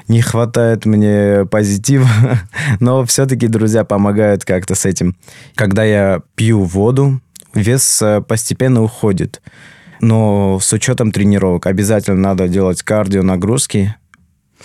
не 0.08 0.22
хватает 0.22 0.86
мне 0.86 1.46
позитива, 1.46 2.08
но 2.80 3.06
все-таки 3.06 3.48
друзья 3.48 3.84
помогают 3.84 4.46
как-то 4.46 4.76
с 4.76 4.86
этим. 4.86 5.16
Когда 5.56 5.84
я 5.84 6.22
пью 6.36 6.64
воду, 6.64 7.22
вес 7.54 8.02
э, 8.02 8.22
постепенно 8.22 8.84
уходит. 8.84 9.42
Но 10.00 10.60
с 10.60 10.74
учетом 10.74 11.12
тренировок 11.12 11.68
обязательно 11.68 12.18
надо 12.18 12.48
делать 12.48 12.82
кардио 12.82 13.22
нагрузки, 13.22 13.96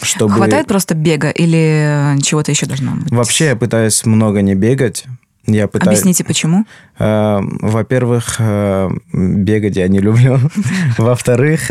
чтобы... 0.00 0.34
Хватает 0.34 0.66
просто 0.66 0.94
бега 0.94 1.30
или 1.30 2.16
чего-то 2.22 2.50
еще 2.50 2.66
должно 2.66 2.92
быть? 2.96 3.10
Вообще 3.10 3.46
я 3.46 3.56
пытаюсь 3.56 4.04
много 4.06 4.42
не 4.42 4.54
бегать. 4.54 5.04
Я 5.46 5.68
пытаюсь... 5.68 5.98
Объясните, 5.98 6.24
почему? 6.24 6.64
Э, 6.98 7.38
Во-первых, 7.40 8.36
э, 8.38 8.90
бегать 9.12 9.76
я 9.76 9.88
не 9.88 10.00
люблю. 10.00 10.38
Во-вторых, 10.98 11.70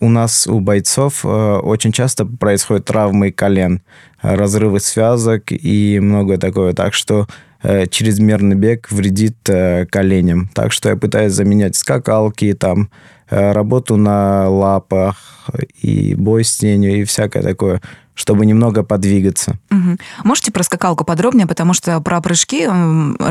у 0.00 0.08
нас 0.08 0.46
у 0.46 0.60
бойцов 0.60 1.24
э, 1.24 1.28
очень 1.28 1.92
часто 1.92 2.26
происходят 2.26 2.84
травмы 2.84 3.32
колен, 3.32 3.82
разрывы 4.20 4.80
связок 4.80 5.44
и 5.50 5.98
многое 6.00 6.38
такое. 6.38 6.72
Так 6.74 6.94
что 6.94 7.26
э, 7.62 7.86
чрезмерный 7.86 8.56
бег 8.56 8.90
вредит 8.90 9.36
э, 9.48 9.86
коленям. 9.86 10.48
Так 10.54 10.72
что 10.72 10.90
я 10.90 10.96
пытаюсь 10.96 11.32
заменять 11.32 11.76
скакалки, 11.76 12.52
там, 12.52 12.90
работу 13.28 13.96
на 13.96 14.48
лапах 14.48 15.35
и 15.80 16.14
бой 16.14 16.44
с 16.44 16.56
тенью 16.56 17.00
и 17.00 17.04
всякое 17.04 17.42
такое, 17.42 17.80
чтобы 18.14 18.46
немного 18.46 18.82
подвигаться. 18.82 19.58
Мгм. 19.68 19.98
Можете 20.24 20.50
про 20.50 20.62
скакалку 20.62 21.04
подробнее, 21.04 21.46
потому 21.46 21.74
что 21.74 22.00
про 22.00 22.20
прыжки 22.22 22.66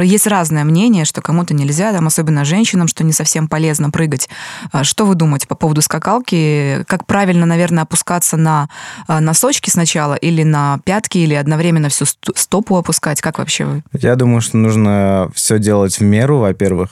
есть 0.04 0.28
разное 0.28 0.64
мнение, 0.64 1.06
что 1.06 1.22
кому-то 1.22 1.56
нельзя, 1.56 1.92
там, 1.92 2.06
особенно 2.06 2.46
женщинам, 2.46 2.88
что 2.88 3.04
не 3.04 3.12
совсем 3.12 3.48
полезно 3.48 3.90
прыгать. 3.90 4.30
А 4.72 4.84
Что 4.84 5.06
вы 5.06 5.16
думаете 5.16 5.48
по 5.48 5.56
поводу 5.56 5.82
скакалки? 5.82 6.84
Как 6.88 7.08
правильно, 7.08 7.48
наверное, 7.48 7.84
опускаться 7.84 8.38
на 8.38 8.70
а, 9.08 9.22
носочки 9.22 9.72
сначала 9.72 10.14
или 10.14 10.44
на 10.44 10.80
пятки, 10.86 11.18
или 11.18 11.34
одновременно 11.34 11.90
всю 11.90 12.06
ст- 12.06 12.30
стопу 12.36 12.76
опускать? 12.76 13.22
Как 13.22 13.40
вообще 13.40 13.66
вы? 13.66 13.84
Я 13.94 14.16
думаю, 14.16 14.42
что 14.42 14.58
нужно 14.58 15.32
все 15.34 15.58
делать 15.58 15.98
в 16.00 16.04
меру, 16.04 16.38
во-первых. 16.40 16.90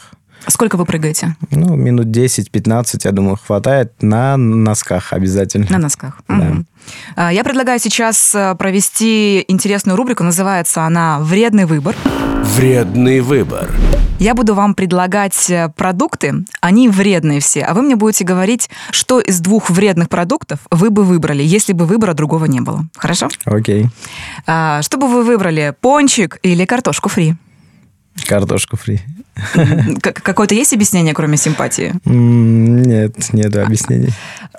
Сколько 0.47 0.75
вы 0.77 0.85
прыгаете? 0.85 1.35
Ну, 1.51 1.75
минут 1.75 2.07
10-15, 2.07 3.01
я 3.03 3.11
думаю, 3.11 3.37
хватает 3.43 3.93
на 4.01 4.37
носках 4.37 5.13
обязательно. 5.13 5.65
На 5.69 5.77
носках. 5.77 6.19
Да. 6.27 6.57
А, 7.15 7.31
Я 7.31 7.43
предлагаю 7.43 7.79
сейчас 7.79 8.35
э, 8.35 8.55
провести 8.55 9.45
интересную 9.47 9.95
рубрику. 9.95 10.23
Называется 10.23 10.83
она 10.83 11.19
«Вредный 11.19 11.65
выбор». 11.65 11.95
Вредный 12.55 13.21
выбор. 13.21 13.71
Я 14.19 14.35
буду 14.35 14.53
вам 14.53 14.73
предлагать 14.75 15.49
э, 15.49 15.69
продукты, 15.75 16.45
они 16.61 16.87
вредные 16.87 17.39
все, 17.39 17.61
а 17.63 17.73
вы 17.73 17.81
мне 17.81 17.95
будете 17.95 18.23
говорить, 18.23 18.69
что 18.91 19.19
из 19.19 19.39
двух 19.39 19.69
вредных 19.69 20.07
продуктов 20.09 20.59
вы 20.71 20.91
бы 20.91 21.03
выбрали, 21.03 21.41
если 21.43 21.73
бы 21.73 21.85
выбора 21.85 22.13
другого 22.13 22.45
не 22.45 22.61
было. 22.61 22.85
Хорошо? 22.95 23.29
Окей. 23.45 23.87
А, 24.45 24.81
Что 24.81 24.97
бы 24.97 25.07
вы 25.07 25.23
выбрали, 25.23 25.73
пончик 25.81 26.37
или 26.43 26.65
картошку 26.65 27.09
фри? 27.09 27.35
Картошку 28.27 28.77
фри. 28.77 29.01
Как- 30.01 30.21
Какое-то 30.21 30.53
есть 30.55 30.73
объяснение, 30.73 31.13
кроме 31.13 31.37
симпатии? 31.37 31.93
Нет, 32.05 33.33
нет 33.33 33.55
объяснений. 33.55 34.09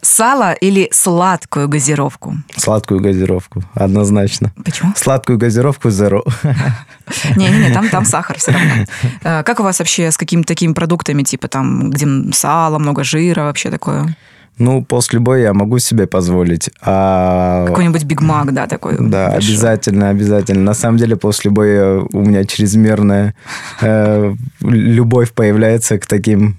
Сало 0.03 0.53
или 0.53 0.89
сладкую 0.93 1.69
газировку? 1.69 2.37
Сладкую 2.57 3.01
газировку, 3.01 3.63
однозначно. 3.75 4.53
Почему? 4.65 4.93
Сладкую 4.97 5.39
газировку 5.39 5.89
zero. 5.89 6.23
Не-не-не, 7.37 7.73
там, 7.73 7.89
там 7.89 8.05
сахар 8.15 8.37
все 8.39 8.51
равно. 8.53 8.85
Э, 9.23 9.43
Как 9.45 9.61
у 9.61 9.63
вас 9.63 9.79
вообще 9.79 10.11
с 10.11 10.17
какими-то 10.19 10.49
такими 10.49 10.73
продуктами, 10.73 11.23
типа 11.23 11.49
там, 11.49 11.91
где 11.91 12.07
сало, 12.33 12.79
много 12.79 13.03
жира, 13.05 13.45
вообще 13.45 13.71
такое? 13.71 14.15
Ну, 14.59 14.85
после 14.85 15.19
боя 15.19 15.43
я 15.43 15.55
могу 15.55 15.79
себе 15.81 16.07
позволить. 16.07 16.71
А 16.81 17.67
Какой-нибудь 17.67 18.05
Биг 18.05 18.21
Мак, 18.21 18.53
да, 18.53 18.67
такой? 18.67 18.97
Да, 18.99 19.31
большой. 19.31 19.51
обязательно, 19.51 20.11
обязательно. 20.11 20.63
На 20.63 20.75
самом 20.75 20.99
деле, 20.99 21.17
после 21.17 21.51
боя 21.51 22.01
у 22.13 22.21
меня 22.21 22.45
чрезмерная 22.45 23.35
э, 23.81 24.35
любовь 24.61 25.33
появляется 25.33 25.99
к 25.99 26.07
таким 26.07 26.59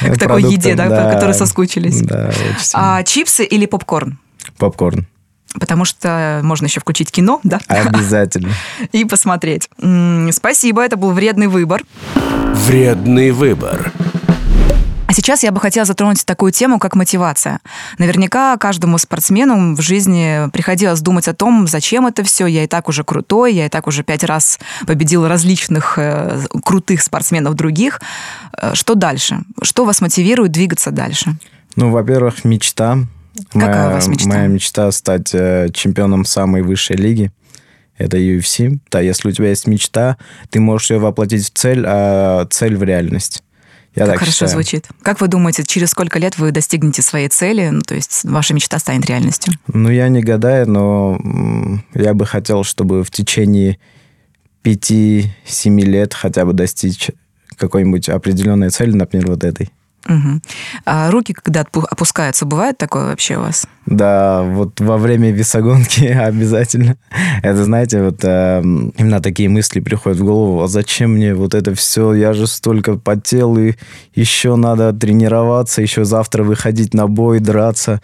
э, 0.00 0.14
К 0.14 0.18
такой 0.18 0.44
еде, 0.44 0.74
да, 0.74 0.88
по 0.88 1.12
которой 1.12 1.34
соскучились. 1.34 2.00
Да. 2.00 2.30
А 2.72 3.02
чипсы 3.02 3.44
или 3.44 3.66
попкорн? 3.66 4.18
Попкорн. 4.56 5.06
Потому 5.60 5.84
что 5.84 6.40
можно 6.42 6.66
еще 6.66 6.80
включить 6.80 7.10
кино, 7.10 7.40
да, 7.42 7.60
Обязательно. 7.68 8.50
и 8.92 9.04
посмотреть. 9.04 9.68
Спасибо, 10.32 10.82
это 10.82 10.96
был 10.96 11.12
вредный 11.12 11.48
выбор. 11.48 11.82
Вредный 12.66 13.30
выбор. 13.30 13.92
Сейчас 15.16 15.42
я 15.42 15.50
бы 15.50 15.60
хотела 15.60 15.86
затронуть 15.86 16.26
такую 16.26 16.52
тему, 16.52 16.78
как 16.78 16.94
мотивация. 16.94 17.60
Наверняка 17.96 18.54
каждому 18.58 18.98
спортсмену 18.98 19.74
в 19.74 19.80
жизни 19.80 20.50
приходилось 20.50 21.00
думать 21.00 21.26
о 21.26 21.32
том, 21.32 21.66
зачем 21.66 22.06
это 22.06 22.22
все. 22.22 22.44
Я 22.44 22.64
и 22.64 22.66
так 22.66 22.86
уже 22.86 23.02
крутой, 23.02 23.54
я 23.54 23.64
и 23.64 23.70
так 23.70 23.86
уже 23.86 24.02
пять 24.02 24.24
раз 24.24 24.58
победил 24.86 25.26
различных 25.26 25.94
э, 25.96 26.40
крутых 26.62 27.00
спортсменов 27.00 27.54
других. 27.54 28.02
Э, 28.60 28.74
Что 28.74 28.94
дальше? 28.94 29.38
Что 29.62 29.86
вас 29.86 30.02
мотивирует 30.02 30.52
двигаться 30.52 30.90
дальше? 30.90 31.38
Ну, 31.76 31.90
во-первых, 31.90 32.44
мечта. 32.44 32.98
Какая 33.54 33.88
у 33.88 33.92
вас 33.94 34.08
мечта? 34.08 34.28
Моя 34.28 34.48
мечта 34.48 34.92
стать 34.92 35.34
э, 35.34 35.70
чемпионом 35.72 36.26
самой 36.26 36.60
высшей 36.60 36.96
лиги. 36.96 37.32
Это 37.96 38.18
UFC. 38.18 38.80
Да, 38.90 39.00
если 39.00 39.30
у 39.30 39.32
тебя 39.32 39.48
есть 39.48 39.66
мечта, 39.66 40.18
ты 40.50 40.60
можешь 40.60 40.90
ее 40.90 40.98
воплотить 40.98 41.46
в 41.46 41.52
цель, 41.54 41.84
а 41.86 42.44
цель 42.50 42.76
в 42.76 42.82
реальность. 42.82 43.42
Я 43.96 44.04
как 44.04 44.12
так 44.12 44.18
хорошо 44.20 44.32
считаю. 44.32 44.50
звучит. 44.50 44.88
Как 45.02 45.20
вы 45.22 45.28
думаете, 45.28 45.64
через 45.64 45.90
сколько 45.90 46.18
лет 46.18 46.38
вы 46.38 46.52
достигнете 46.52 47.00
своей 47.00 47.28
цели? 47.28 47.70
Ну, 47.70 47.80
то 47.80 47.94
есть 47.94 48.24
ваша 48.24 48.52
мечта 48.52 48.78
станет 48.78 49.06
реальностью? 49.06 49.54
Ну, 49.68 49.90
я 49.90 50.08
не 50.08 50.22
гадаю, 50.22 50.70
но 50.70 51.18
я 51.94 52.12
бы 52.12 52.26
хотел, 52.26 52.62
чтобы 52.62 53.02
в 53.02 53.10
течение 53.10 53.78
5-7 54.62 55.30
лет 55.80 56.12
хотя 56.12 56.44
бы 56.44 56.52
достичь 56.52 57.10
какой-нибудь 57.56 58.10
определенной 58.10 58.68
цели, 58.68 58.92
например, 58.92 59.28
вот 59.28 59.44
этой. 59.44 59.70
Мгм. 60.08 60.42
А 60.84 61.10
руки, 61.10 61.32
когда 61.32 61.62
опускаются, 61.62 62.46
бывает 62.46 62.78
такое 62.78 63.06
вообще 63.06 63.36
у 63.36 63.40
вас? 63.40 63.66
Да, 63.86 64.42
вот 64.42 64.80
во 64.80 64.98
время 64.98 65.32
весогонки 65.32 66.04
обязательно. 66.04 66.96
Это, 67.42 67.64
знаете, 67.64 68.02
вот 68.02 68.20
э, 68.22 68.60
именно 68.62 69.20
такие 69.20 69.48
мысли 69.48 69.80
приходят 69.80 70.18
в 70.18 70.24
голову. 70.24 70.62
А 70.62 70.68
зачем 70.68 71.14
мне 71.14 71.34
вот 71.34 71.54
это 71.54 71.74
все? 71.74 72.14
Я 72.14 72.32
же 72.32 72.46
столько 72.46 72.96
потел, 72.96 73.58
и 73.58 73.74
еще 74.14 74.56
надо 74.56 74.92
тренироваться, 74.92 75.82
еще 75.82 76.04
завтра 76.04 76.44
выходить 76.44 76.94
на 76.94 77.06
бой, 77.08 77.40
драться. 77.40 78.00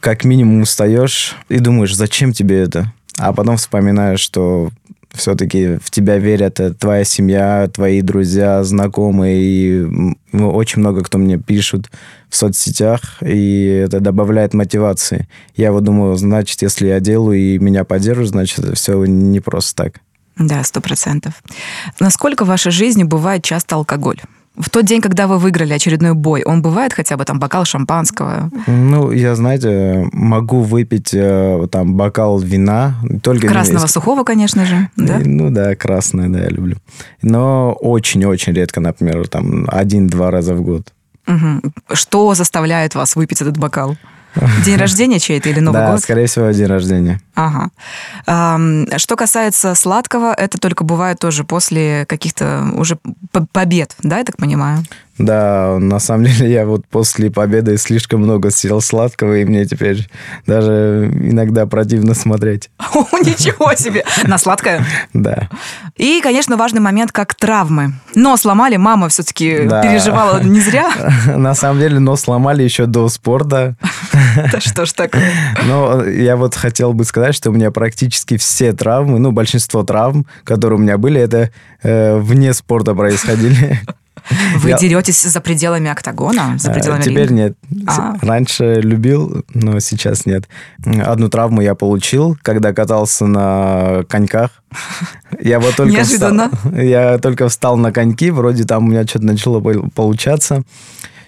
Как 0.00 0.24
минимум 0.24 0.62
устаешь 0.62 1.36
и 1.48 1.58
думаешь, 1.58 1.94
зачем 1.96 2.32
тебе 2.32 2.60
это? 2.60 2.92
А 3.16 3.32
потом 3.32 3.56
вспоминаешь, 3.56 4.20
что 4.20 4.70
все-таки 5.14 5.78
в 5.82 5.90
тебя 5.90 6.18
верят 6.18 6.60
э, 6.60 6.72
твоя 6.72 7.04
семья, 7.04 7.68
твои 7.72 8.00
друзья, 8.00 8.62
знакомые, 8.64 9.42
и 9.42 10.16
ну, 10.32 10.50
очень 10.50 10.80
много 10.80 11.02
кто 11.02 11.18
мне 11.18 11.38
пишут 11.38 11.90
в 12.28 12.36
соцсетях, 12.36 13.18
и 13.20 13.84
это 13.86 14.00
добавляет 14.00 14.54
мотивации. 14.54 15.28
Я 15.56 15.72
вот 15.72 15.84
думаю, 15.84 16.16
значит, 16.16 16.62
если 16.62 16.88
я 16.88 17.00
делаю 17.00 17.38
и 17.38 17.58
меня 17.58 17.84
поддерживают, 17.84 18.30
значит, 18.30 18.76
все 18.76 19.04
не 19.04 19.40
просто 19.40 19.84
так. 19.84 20.00
Да, 20.36 20.62
сто 20.64 20.80
процентов. 20.80 21.34
Насколько 22.00 22.44
в 22.44 22.48
вашей 22.48 22.72
жизни 22.72 23.04
бывает 23.04 23.44
часто 23.44 23.76
алкоголь? 23.76 24.20
В 24.56 24.70
тот 24.70 24.84
день, 24.84 25.00
когда 25.00 25.26
вы 25.26 25.38
выиграли 25.38 25.72
очередной 25.72 26.14
бой, 26.14 26.42
он 26.44 26.62
бывает 26.62 26.92
хотя 26.92 27.16
бы 27.16 27.24
там 27.24 27.40
бокал 27.40 27.64
шампанского? 27.64 28.50
Ну, 28.68 29.10
я, 29.10 29.34
знаете, 29.34 30.08
могу 30.12 30.60
выпить 30.60 31.10
э, 31.12 31.66
там 31.72 31.94
бокал 31.94 32.38
вина, 32.38 32.94
только 33.22 33.48
Красного 33.48 33.82
если- 33.82 33.94
сухого, 33.94 34.22
конечно 34.22 34.64
же, 34.64 34.88
да? 34.96 35.18
И, 35.20 35.24
Ну 35.26 35.50
да, 35.50 35.74
красное, 35.74 36.28
да, 36.28 36.38
я 36.40 36.48
люблю. 36.50 36.76
Но 37.20 37.72
очень-очень 37.72 38.52
редко, 38.52 38.80
например, 38.80 39.26
там 39.26 39.66
один-два 39.68 40.30
раза 40.30 40.54
в 40.54 40.62
год. 40.62 40.92
Мгм. 41.26 41.62
Что 41.92 42.34
заставляет 42.34 42.94
вас 42.94 43.16
выпить 43.16 43.40
этот 43.42 43.58
бокал? 43.58 43.96
День 44.64 44.76
рождения 44.78 45.18
чей-то 45.18 45.48
или 45.48 45.60
Новый 45.60 45.80
да, 45.80 45.92
год? 45.92 46.00
скорее 46.00 46.26
всего, 46.26 46.50
день 46.50 46.66
рождения. 46.66 47.20
Ага. 47.34 47.70
Что 48.98 49.16
касается 49.16 49.74
сладкого, 49.74 50.32
это 50.32 50.58
только 50.58 50.84
бывает 50.84 51.18
тоже 51.18 51.44
после 51.44 52.04
каких-то 52.06 52.66
уже 52.74 52.98
побед, 53.52 53.94
да, 54.02 54.18
я 54.18 54.24
так 54.24 54.36
понимаю? 54.36 54.84
Да, 55.18 55.78
на 55.78 56.00
самом 56.00 56.24
деле 56.24 56.52
я 56.52 56.66
вот 56.66 56.86
после 56.88 57.30
победы 57.30 57.76
слишком 57.78 58.20
много 58.22 58.50
съел 58.50 58.80
сладкого, 58.80 59.36
и 59.36 59.44
мне 59.44 59.64
теперь 59.64 60.08
даже 60.46 61.10
иногда 61.14 61.66
противно 61.66 62.14
смотреть. 62.14 62.70
Ничего 63.12 63.74
себе! 63.74 64.04
На 64.24 64.38
сладкое. 64.38 64.84
Да. 65.12 65.48
И, 65.96 66.20
конечно, 66.20 66.56
важный 66.56 66.80
момент, 66.80 67.12
как 67.12 67.34
травмы. 67.34 67.92
Но 68.14 68.36
сломали, 68.36 68.76
мама 68.76 69.08
все-таки 69.08 69.60
Да. 69.66 69.82
переживала 69.82 70.42
не 70.42 70.60
зря. 70.60 70.90
На 71.36 71.54
самом 71.54 71.78
деле 71.80 71.98
нос 72.00 72.22
сломали 72.22 72.62
еще 72.62 72.86
до 72.86 73.08
спорта. 73.08 73.76
Да 74.52 74.60
что 74.60 74.84
ж 74.84 74.92
такое? 74.92 75.30
Но 75.68 76.04
я 76.04 76.36
вот 76.36 76.56
хотел 76.56 76.92
бы 76.92 77.04
сказать, 77.04 77.36
что 77.36 77.50
у 77.50 77.52
меня 77.52 77.70
практически 77.70 78.36
все 78.36 78.72
травмы, 78.72 79.20
ну, 79.20 79.30
большинство 79.30 79.84
травм, 79.84 80.26
которые 80.42 80.78
у 80.78 80.82
меня 80.82 80.98
были, 80.98 81.20
это 81.20 81.50
э, 81.84 82.16
вне 82.18 82.52
спорта 82.52 82.94
происходили. 82.94 83.80
Вы 84.58 84.70
Я- 84.70 84.78
деретесь 84.78 85.22
за 85.22 85.40
пределами 85.40 85.90
октагона, 85.90 86.54
за 86.58 86.70
А, 86.70 86.74
пределами 86.74 87.02
Теперь 87.02 87.28
ринга? 87.28 87.34
нет. 87.34 87.56
А. 87.86 88.14
Раньше 88.22 88.80
любил, 88.80 89.44
но 89.52 89.80
сейчас 89.80 90.24
нет. 90.26 90.48
Одну 90.84 91.28
травму 91.28 91.60
я 91.60 91.74
получил, 91.74 92.36
когда 92.42 92.72
катался 92.72 93.26
на 93.26 94.04
коньках. 94.08 94.50
Я 95.40 95.60
вот 95.60 95.76
только 95.76 95.92
Неожиданно. 95.92 96.50
Встал, 96.50 96.72
я 96.80 97.18
только 97.18 97.48
встал 97.48 97.76
на 97.76 97.92
коньки, 97.92 98.30
вроде 98.30 98.64
там 98.64 98.84
у 98.86 98.88
меня 98.88 99.04
что-то 99.06 99.26
начало 99.26 99.60
пол- 99.60 99.90
получаться. 99.94 100.62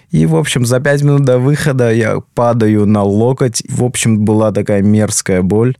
И, 0.09 0.25
в 0.25 0.35
общем, 0.35 0.65
за 0.65 0.79
пять 0.79 1.03
минут 1.03 1.23
до 1.25 1.37
выхода 1.37 1.91
я 1.91 2.21
падаю 2.33 2.85
на 2.85 3.03
локоть. 3.03 3.61
В 3.69 3.83
общем, 3.83 4.23
была 4.25 4.51
такая 4.51 4.81
мерзкая 4.81 5.41
боль. 5.41 5.75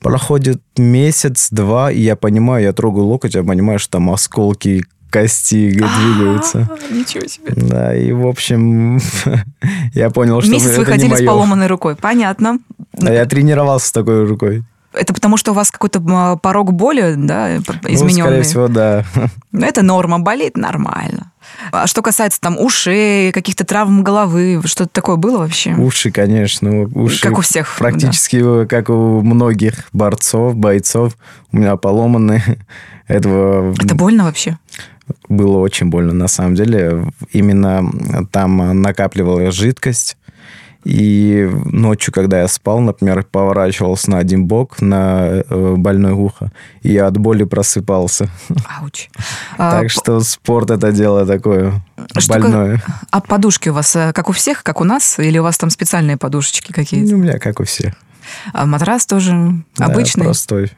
Проходит 0.00 0.60
месяц-два, 0.76 1.90
и 1.90 2.00
я 2.00 2.14
понимаю, 2.14 2.62
я 2.64 2.72
трогаю 2.74 3.06
локоть, 3.06 3.34
я 3.34 3.42
понимаю, 3.42 3.78
что 3.78 3.92
там 3.92 4.10
осколки 4.10 4.84
кости 5.14 5.70
двигаются. 5.70 6.68
А, 6.70 6.92
Ничего 6.92 7.26
себе. 7.26 7.52
Да, 7.54 7.94
и, 7.96 8.10
в 8.12 8.26
общем, 8.26 8.98
я 9.94 10.10
понял, 10.10 10.40
что 10.40 10.50
Месяц 10.50 10.76
вы 10.76 10.84
ходили 10.84 11.14
с 11.14 11.24
поломанной 11.24 11.68
рукой. 11.68 11.94
Понятно. 11.94 12.58
А 13.00 13.12
я 13.12 13.24
тренировался 13.26 13.88
с 13.88 13.92
такой 13.92 14.26
рукой. 14.26 14.64
Это 14.92 15.12
потому, 15.12 15.36
что 15.36 15.50
у 15.50 15.54
вас 15.54 15.70
какой-то 15.72 16.38
порог 16.40 16.72
боли, 16.72 17.14
да, 17.16 17.58
п- 17.66 17.74
Ну, 17.82 17.94
измененный? 17.94 18.22
скорее 18.22 18.42
всего, 18.42 18.68
да. 18.68 19.04
Это 19.52 19.82
норма, 19.82 20.20
болит 20.20 20.56
нормально. 20.56 21.32
А 21.72 21.86
что 21.88 22.00
касается 22.02 22.40
там 22.40 22.58
ушей, 22.58 23.32
каких-то 23.32 23.64
травм 23.64 24.02
головы, 24.04 24.60
что-то 24.64 24.90
такое 24.90 25.16
было 25.16 25.38
вообще? 25.38 25.74
Уши, 25.74 26.10
конечно, 26.12 26.82
уши. 26.94 27.20
Как 27.20 27.38
у 27.38 27.40
всех, 27.40 27.76
Практически 27.76 28.66
как 28.66 28.88
у 28.88 29.20
многих 29.20 29.74
борцов, 29.92 30.54
бойцов. 30.56 31.16
У 31.52 31.56
меня 31.58 31.76
поломаны. 31.76 32.42
Этого 33.08 33.74
Это 33.74 33.94
больно 33.94 34.24
вообще? 34.24 34.58
Было 35.28 35.58
очень 35.58 35.86
больно, 35.86 36.12
на 36.12 36.28
самом 36.28 36.54
деле. 36.54 37.06
Именно 37.32 38.26
там 38.30 38.82
накапливалась 38.82 39.54
жидкость. 39.54 40.16
И 40.84 41.50
ночью, 41.64 42.12
когда 42.12 42.42
я 42.42 42.48
спал, 42.48 42.80
например, 42.80 43.24
поворачивался 43.24 44.10
на 44.10 44.18
один 44.18 44.44
бок, 44.44 44.82
на 44.82 45.42
э, 45.48 45.74
больное 45.78 46.12
ухо, 46.12 46.52
и 46.82 46.92
я 46.92 47.06
от 47.06 47.16
боли 47.16 47.44
просыпался. 47.44 48.28
Ауч. 48.80 49.08
Так 49.56 49.84
А, 49.84 49.88
что 49.88 50.20
спорт 50.20 50.70
это 50.70 50.92
дело 50.92 51.24
такое 51.24 51.82
больное. 52.28 52.82
А 53.10 53.20
подушки 53.22 53.70
у 53.70 53.72
вас 53.72 53.96
э, 53.96 54.12
как 54.12 54.28
у 54.28 54.32
всех, 54.32 54.62
как 54.62 54.82
у 54.82 54.84
нас, 54.84 55.18
или 55.18 55.38
у 55.38 55.42
вас 55.42 55.56
там 55.56 55.70
специальные 55.70 56.18
подушечки 56.18 56.70
какие-то? 56.70 57.12
Ну, 57.12 57.18
У 57.18 57.22
меня 57.22 57.38
как 57.38 57.60
у 57.60 57.64
всех. 57.64 57.94
А 58.52 58.66
матрас 58.66 59.06
тоже 59.06 59.62
обычный? 59.78 60.24
простой. 60.24 60.70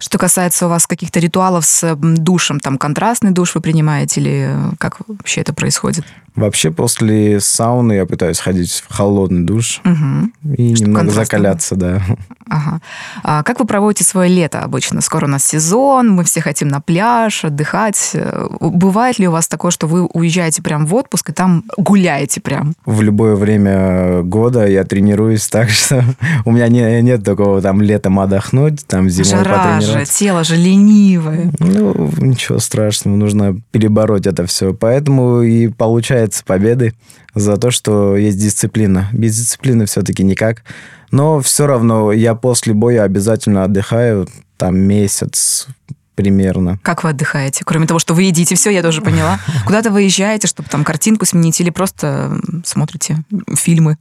Что 0.00 0.18
касается 0.18 0.66
у 0.66 0.68
вас 0.68 0.86
каких-то 0.86 1.20
ритуалов 1.20 1.64
с 1.66 1.94
душем, 1.96 2.60
там 2.60 2.78
контрастный 2.78 3.30
душ 3.30 3.54
вы 3.54 3.60
принимаете 3.60 4.20
или 4.20 4.46
э, 4.50 4.70
как 4.78 4.96
вообще 5.06 5.40
это 5.42 5.52
происходит? 5.52 6.04
Вообще 6.34 6.70
после 6.70 7.40
сауны 7.40 7.94
я 7.94 8.06
пытаюсь 8.06 8.38
ходить 8.38 8.84
в 8.88 8.94
холодный 8.94 9.42
душ 9.44 9.80
Мгм. 9.82 10.32
и 10.56 10.74
Чтоб 10.76 10.86
немного 10.88 11.10
закаляться, 11.10 11.74
да. 11.74 12.00
Ага. 12.48 12.80
А 13.24 13.42
как 13.42 13.58
вы 13.58 13.66
проводите 13.66 14.04
свое 14.04 14.30
лето 14.32 14.60
обычно? 14.62 15.00
Скоро 15.00 15.26
у 15.26 15.28
нас 15.28 15.44
сезон, 15.44 16.10
мы 16.12 16.22
все 16.24 16.40
хотим 16.40 16.68
на 16.68 16.80
пляж, 16.80 17.44
отдыхать. 17.44 18.10
Э, 18.14 18.46
Бывает 18.60 19.18
ли 19.18 19.26
у 19.28 19.32
вас 19.32 19.48
такое, 19.48 19.70
что 19.72 19.86
вы 19.88 20.04
уезжаете 20.06 20.62
прям 20.62 20.86
в 20.86 20.94
отпуск 20.94 21.30
и 21.30 21.32
там 21.32 21.64
гуляете 21.76 22.40
прям? 22.40 22.74
В 22.86 23.02
любое 23.02 23.34
время 23.34 24.22
года 24.22 24.66
я 24.66 24.84
тренируюсь, 24.84 25.46
так 25.48 25.68
что 25.70 26.04
у 26.44 26.52
меня 26.52 26.68
не- 26.68 27.02
нет 27.02 27.24
такого 27.24 27.60
там 27.60 27.82
летом 27.82 28.20
отдохнуть, 28.20 28.86
там 28.86 29.10
зимой 29.10 29.27
Жара 29.30 29.80
же, 29.80 30.04
тело 30.04 30.44
же 30.44 30.56
ленивое. 30.56 31.50
Ну, 31.58 32.10
ничего 32.18 32.58
страшного, 32.58 33.16
нужно 33.16 33.60
перебороть 33.70 34.26
это 34.26 34.46
все. 34.46 34.74
Поэтому 34.74 35.42
и 35.42 35.68
получается 35.68 36.44
победы 36.44 36.94
за 37.34 37.56
то, 37.56 37.70
что 37.70 38.16
есть 38.16 38.38
дисциплина. 38.38 39.08
Без 39.12 39.36
дисциплины 39.36 39.86
все-таки 39.86 40.22
никак. 40.22 40.62
Но 41.10 41.40
все 41.40 41.66
равно 41.66 42.12
я 42.12 42.34
после 42.34 42.74
боя 42.74 43.02
обязательно 43.04 43.64
отдыхаю, 43.64 44.28
там 44.56 44.78
месяц 44.78 45.68
примерно. 46.14 46.80
Как 46.82 47.04
вы 47.04 47.10
отдыхаете? 47.10 47.62
Кроме 47.64 47.86
того, 47.86 48.00
что 48.00 48.12
вы 48.12 48.24
едите, 48.24 48.56
все, 48.56 48.70
я 48.70 48.82
тоже 48.82 49.00
поняла. 49.02 49.38
Куда-то 49.66 49.90
вы 49.90 50.02
езжаете, 50.02 50.48
чтобы 50.48 50.68
там 50.68 50.82
картинку 50.82 51.24
сменить, 51.24 51.60
или 51.60 51.70
просто 51.70 52.40
смотрите 52.64 53.18
фильмы? 53.54 53.98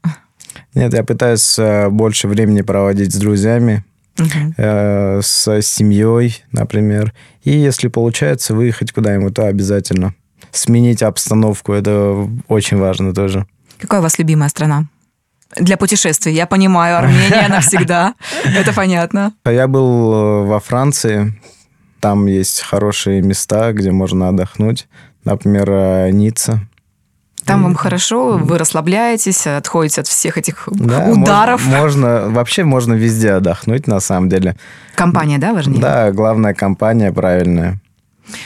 Нет, 0.74 0.94
я 0.94 1.04
пытаюсь 1.04 1.60
э, 1.60 1.90
больше 1.90 2.28
времени 2.28 2.62
проводить 2.62 3.14
с 3.14 3.18
друзьями, 3.18 3.84
Мгм. 4.18 4.54
э, 4.58 5.22
с 5.22 5.62
семьей, 5.62 6.44
например. 6.52 7.14
И 7.44 7.52
если 7.52 7.88
получается 7.88 8.56
выехать 8.56 8.92
куда-нибудь, 8.92 9.34
то 9.34 9.46
обязательно. 9.48 10.14
Сменить 10.52 11.04
обстановку, 11.04 11.74
это 11.74 12.28
очень 12.48 12.78
важно 12.78 13.14
тоже. 13.14 13.46
Какая 13.80 14.00
у 14.00 14.04
вас 14.04 14.18
любимая 14.20 14.50
страна? 14.50 14.86
Для 15.56 15.78
путешествий. 15.78 16.34
Я 16.34 16.46
понимаю, 16.46 16.98
Армения 16.98 17.48
навсегда. 17.50 18.16
Это 18.44 18.74
понятно. 18.74 19.34
А 19.44 19.52
Я 19.52 19.68
был 19.68 20.14
э, 20.14 20.46
во 20.46 20.60
Франции. 20.60 21.40
Там 22.00 22.26
есть 22.26 22.62
хорошие 22.62 23.22
места, 23.22 23.72
где 23.72 23.92
можно 23.92 24.30
отдохнуть. 24.30 24.88
Например, 25.24 25.70
э, 25.70 26.12
Ницца. 26.12 26.68
Там 27.48 27.64
вам 27.64 27.76
хорошо, 27.76 28.38
вы 28.38 28.58
расслабляетесь, 28.58 29.48
отходите 29.48 30.02
от 30.02 30.08
всех 30.08 30.38
этих 30.38 30.68
Да, 30.72 31.06
ударов. 31.06 31.66
Можно, 31.66 31.80
можно- 31.82 32.30
вообще 32.30 32.64
можно 32.64 32.94
везде 32.94 33.32
отдохнуть, 33.34 33.88
на 33.88 34.00
самом 34.00 34.30
деле. 34.30 34.56
Компания, 34.96 35.38
да, 35.38 35.54
важнее? 35.54 35.82
Да, 35.82 36.12
главная 36.12 36.54
компания 36.54 37.12
правильная. 37.12 37.80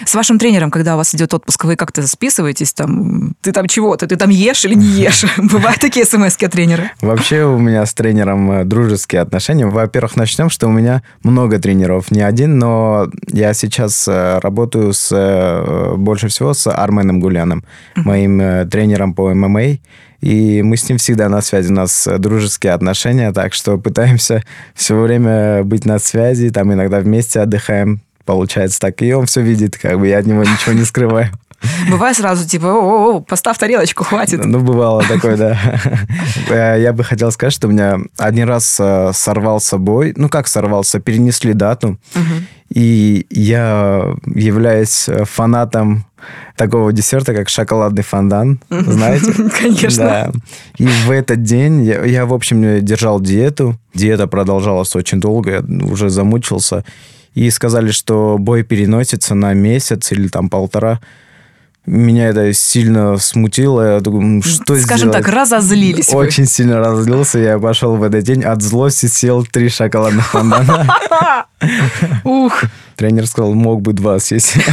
С 0.06 0.15
вашим 0.15 0.39
тренером, 0.39 0.72
когда 0.72 0.96
у 0.96 0.98
вас 0.98 1.13
идет 1.15 1.34
отпуск, 1.34 1.65
вы 1.65 1.76
как-то 1.76 2.06
списываетесь 2.08 2.74
там? 2.74 3.36
Ты 3.41 3.52
там 3.52 3.67
чего-то? 3.67 4.08
Ты 4.08 4.15
там 4.15 4.30
ешь 4.30 4.63
или 4.65 4.76
не 4.76 4.86
ешь? 4.86 5.26
Бывают 5.38 5.80
такие 5.80 6.06
смс 6.06 6.38
от 6.41 6.52
тренера? 6.52 6.91
Вообще 7.02 7.44
у 7.44 7.58
меня 7.58 7.86
с 7.86 7.94
тренером 7.94 8.52
э, 8.52 8.63
дружеские 8.63 9.22
отношения. 9.22 9.65
Во-первых, 9.65 10.15
начнем, 10.15 10.50
что 10.50 10.67
у 10.67 10.72
меня 10.72 11.02
много 11.24 11.60
тренеров, 11.60 12.12
не 12.12 12.22
один, 12.22 12.60
но 12.60 13.10
я 13.28 13.54
сейчас 13.54 14.08
э, 14.08 14.39
работаю 14.39 14.94
с, 14.94 15.10
э, 15.12 15.96
больше 15.96 16.28
всего 16.28 16.54
с 16.54 16.67
Арменом 16.67 17.20
Гуляном, 17.20 17.63
моим 17.96 18.67
тренером 18.70 19.13
по 19.13 19.34
ММА. 19.34 19.78
И 20.22 20.62
мы 20.62 20.78
с 20.78 20.88
ним 20.88 21.00
всегда 21.00 21.30
на 21.30 21.41
связи, 21.41 21.72
у 21.72 21.76
нас 21.76 22.08
дружеские 22.20 22.74
отношения, 22.74 23.32
так 23.32 23.54
что 23.54 23.78
пытаемся 23.78 24.44
все 24.76 24.96
время 24.96 25.63
быть 25.63 25.86
на 25.86 25.98
связи, 25.98 26.52
там 26.52 26.72
иногда 26.72 27.00
вместе 27.00 27.39
отдыхаем, 27.39 28.02
получается 28.25 28.79
так. 28.79 29.01
И 29.01 29.13
он 29.13 29.25
все 29.25 29.41
видит, 29.41 29.77
как 29.77 29.99
бы 29.99 30.07
я 30.07 30.19
от 30.19 30.25
него 30.25 30.43
ничего 30.43 30.73
не 30.73 30.86
скрываю. 30.86 31.29
Бывает 31.89 32.17
сразу 32.17 32.47
типа, 32.47 32.65
о, 32.65 33.17
о, 33.17 33.19
поставь 33.21 33.57
тарелочку, 33.57 34.03
хватит. 34.03 34.43
Ну, 34.43 34.60
бывало 34.62 35.03
такое, 35.03 35.38
да. 35.38 35.60
Э, 36.49 36.81
Я 36.81 36.91
бы 36.91 37.03
хотел 37.03 37.31
сказать, 37.31 37.53
что 37.53 37.67
у 37.67 37.71
меня 37.71 37.99
один 38.17 38.47
раз 38.47 38.77
э, 38.79 39.12
сорвался 39.13 39.77
бой. 39.77 40.13
Ну, 40.15 40.27
как 40.27 40.47
сорвался? 40.47 40.99
Перенесли 40.99 41.53
дату. 41.53 41.99
И 42.73 43.27
я 43.29 44.15
являюсь 44.25 45.07
э, 45.07 45.25
фанатом 45.25 46.05
такого 46.55 46.93
десерта, 46.93 47.34
как 47.34 47.49
шоколадный 47.49 48.03
фондан. 48.03 48.60
Знаете? 48.69 49.34
Конечно. 49.60 50.03
Да. 50.03 50.31
И 50.77 50.88
в 50.88 51.12
этот 51.12 51.43
день 51.43 51.84
я, 51.84 52.03
я, 52.05 52.25
в 52.25 52.34
общем, 52.34 52.84
держал 52.84 53.19
диету. 53.19 53.77
Диета 53.93 54.27
продолжалась 54.27 54.95
очень 54.95 55.19
долго, 55.19 55.51
я 55.51 55.86
уже 55.86 56.10
замучился. 56.10 56.86
И 57.34 57.50
сказали, 57.50 57.91
что 57.91 58.38
бой 58.39 58.63
переносится 58.63 59.36
на 59.36 59.54
месяц 59.54 60.12
или 60.12 60.28
там 60.28 60.50
полтора. 60.50 61.00
Меня 61.86 62.28
это 62.28 62.54
сильно 62.54 63.17
смутило. 63.17 63.94
Я 63.96 64.00
думаю, 64.02 64.22
«М, 64.38 64.44
что 64.44 64.76
Скажем 64.78 65.10
сделать? 65.10 65.26
так, 65.26 65.34
разозлились 65.34 66.10
вы. 66.10 66.20
Очень 66.20 66.46
сильно 66.46 66.78
разозлился. 66.80 67.39
Я 67.39 67.58
пошел 67.58 67.96
в 67.96 68.04
этот 68.04 68.24
день 68.24 68.44
от 68.44 68.62
злости 68.62 69.08
съел 69.08 69.44
три 69.46 69.70
шоколадных 69.70 70.28
фондана. 70.28 70.96
Ух. 72.24 72.63
Тренер 72.95 73.27
сказал, 73.27 73.54
мог 73.54 73.82
бы 73.82 73.93
два 73.93 74.19
съесть. 74.19 74.56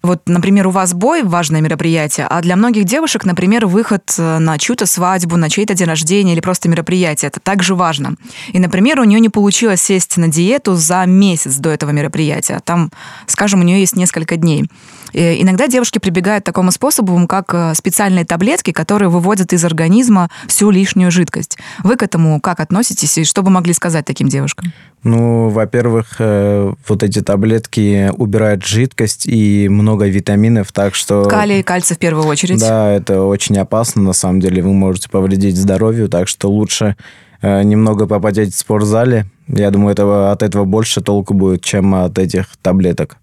Вот, 0.00 0.22
например, 0.26 0.68
у 0.68 0.70
вас 0.70 0.94
бой, 0.94 1.22
важное 1.22 1.60
мероприятие, 1.60 2.26
а 2.30 2.40
для 2.40 2.56
многих 2.56 2.84
девушек, 2.84 3.24
например, 3.24 3.66
выход 3.66 4.14
э, 4.16 4.38
на 4.38 4.56
чью-то 4.56 4.86
свадьбу, 4.86 5.36
на 5.36 5.50
чей-то 5.50 5.74
день 5.74 5.88
рождения 5.88 6.32
или 6.32 6.40
просто 6.40 6.68
мероприятие. 6.68 7.28
Это 7.28 7.40
также 7.40 7.74
важно. 7.74 8.14
И, 8.52 8.58
например, 8.58 9.00
у 9.00 9.04
нее 9.04 9.20
не 9.20 9.28
получилось 9.28 9.82
сесть 9.82 10.16
на 10.16 10.28
диету 10.28 10.76
за 10.76 11.04
месяц 11.04 11.56
до 11.56 11.70
этого 11.70 11.90
мероприятия. 11.90 12.60
Там, 12.64 12.90
скажем, 13.26 13.60
у 13.60 13.64
нее 13.64 13.80
есть 13.80 13.96
несколько 13.96 14.36
дней. 14.36 14.70
И 15.12 15.42
иногда 15.42 15.66
девушки 15.66 15.98
прибегают 15.98 16.44
к 16.44 16.46
такому 16.46 16.70
способу, 16.70 17.26
как 17.26 17.52
э, 17.52 17.74
специальные 17.74 18.24
таблетки, 18.24 18.72
которые 18.72 19.08
выводят 19.08 19.52
из 19.52 19.64
организма 19.64 20.30
всю 20.46 20.70
лишнюю 20.70 21.10
жидкость. 21.10 21.58
Вы 21.82 21.96
к 21.96 22.02
этому 22.02 22.40
как 22.40 22.60
относитесь 22.60 23.18
и 23.18 23.24
что 23.24 23.42
бы 23.42 23.50
могли 23.50 23.72
сказать 23.72 24.04
таким 24.04 24.28
девушкам? 24.28 24.72
Ну, 25.04 25.48
во-первых, 25.48 26.16
э, 26.18 26.72
вот 26.88 27.02
эти 27.02 27.20
таблетки 27.20 28.10
убирают 28.16 28.64
жидкость 28.64 29.26
и 29.26 29.68
много 29.68 30.06
витаминов, 30.06 30.72
так 30.72 30.94
что... 30.94 31.24
Калий, 31.24 31.62
кальций 31.62 31.94
в 31.96 31.98
первую 31.98 32.26
очередь. 32.26 32.58
Да, 32.58 32.90
это 32.90 33.22
очень 33.22 33.56
опасно, 33.58 34.02
на 34.02 34.12
самом 34.12 34.40
деле. 34.40 34.62
Вы 34.62 34.72
можете 34.72 35.08
повредить 35.08 35.56
здоровью, 35.56 36.08
так 36.08 36.26
что 36.26 36.50
лучше 36.50 36.96
э, 37.42 37.62
немного 37.62 38.06
попотеть 38.06 38.54
в 38.54 38.58
спортзале. 38.58 39.26
Я 39.46 39.70
думаю, 39.70 39.92
этого, 39.92 40.32
от 40.32 40.42
этого 40.42 40.64
больше 40.64 41.00
толку 41.00 41.32
будет, 41.32 41.62
чем 41.62 41.94
от 41.94 42.18
этих 42.18 42.56
таблеток. 42.60 43.18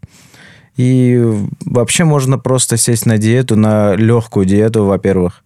И 0.78 1.22
вообще 1.66 2.04
можно 2.04 2.38
просто 2.38 2.78
сесть 2.78 3.06
на 3.06 3.18
диету, 3.18 3.56
на 3.56 3.96
легкую 3.96 4.46
диету, 4.46 4.86
во-первых. 4.86 5.44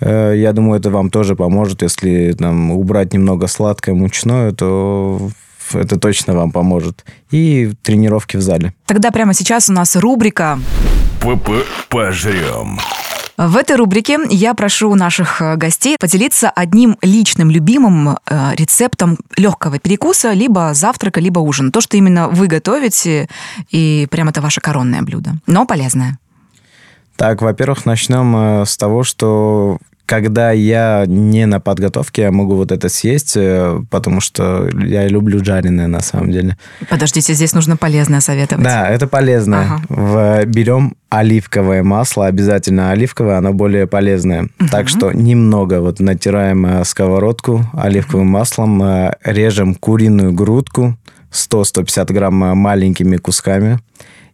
Э, 0.00 0.34
Я 0.36 0.52
думаю, 0.52 0.80
это 0.80 0.90
вам 0.90 1.08
тоже 1.08 1.36
поможет, 1.36 1.82
если 1.82 2.32
там, 2.32 2.72
убрать 2.72 3.12
немного 3.12 3.46
сладкое, 3.46 3.94
мучное, 3.94 4.52
то 4.52 5.30
это 5.72 5.98
точно 5.98 6.34
вам 6.34 6.50
поможет. 6.50 7.04
И 7.30 7.72
тренировки 7.82 8.36
в 8.36 8.42
зале. 8.42 8.74
Тогда 8.86 9.10
прямо 9.10 9.34
сейчас 9.34 9.68
у 9.68 9.72
нас 9.72 9.96
рубрика 9.96 10.58
ПП 11.20 11.50
пожрем. 11.88 12.78
В 13.38 13.56
этой 13.56 13.76
рубрике 13.76 14.18
я 14.28 14.54
прошу 14.54 14.94
наших 14.94 15.40
э, 15.40 15.56
гостей 15.56 15.96
поделиться 15.98 16.50
одним 16.50 16.98
личным 17.00 17.50
любимым 17.50 18.18
э, 18.26 18.54
рецептом 18.56 19.18
легкого 19.36 19.78
перекуса, 19.78 20.32
либо 20.32 20.74
завтрака, 20.74 21.18
либо 21.18 21.38
ужина. 21.40 21.72
То, 21.72 21.80
что 21.80 21.96
именно 21.96 22.28
вы 22.28 22.46
готовите, 22.46 23.28
и 23.70 24.06
прям 24.10 24.28
это 24.28 24.42
ваше 24.42 24.60
коронное 24.60 25.02
блюдо, 25.02 25.32
но 25.46 25.64
полезное. 25.64 26.18
Так, 27.16 27.40
во-первых, 27.40 27.86
начнем 27.86 28.36
э, 28.36 28.66
с 28.66 28.76
того, 28.76 29.02
что 29.02 29.78
когда 30.12 30.50
я 30.52 31.04
не 31.06 31.46
на 31.46 31.58
подготовке, 31.58 32.22
я 32.22 32.32
могу 32.32 32.54
вот 32.56 32.70
это 32.70 32.90
съесть, 32.90 33.32
э, 33.34 33.80
потому 33.90 34.20
что 34.20 34.68
я 34.84 35.08
люблю 35.08 35.42
жареное 35.42 35.86
на 35.86 36.00
самом 36.00 36.30
деле. 36.30 36.58
Подождите, 36.90 37.32
здесь 37.32 37.54
нужно 37.54 37.78
полезное 37.78 38.20
советовать. 38.20 38.62
Да, 38.62 38.90
это 38.90 39.06
полезно. 39.06 39.80
Ага. 39.88 40.44
Берем 40.44 40.96
оливковое 41.08 41.82
масло, 41.82 42.26
обязательно 42.26 42.90
оливковое, 42.90 43.38
оно 43.38 43.54
более 43.54 43.86
полезное. 43.86 44.50
Так 44.70 44.90
что 44.90 45.12
немного 45.12 45.80
вот 45.80 45.98
натираем 45.98 46.66
э, 46.66 46.84
сковородку 46.84 47.64
оливковым 47.72 48.26
маслом, 48.26 48.82
э, 48.82 49.14
режем 49.24 49.74
куриную 49.74 50.34
грудку 50.34 50.94
100-150 51.32 52.12
грамм 52.12 52.34
маленькими 52.34 53.16
кусками 53.16 53.78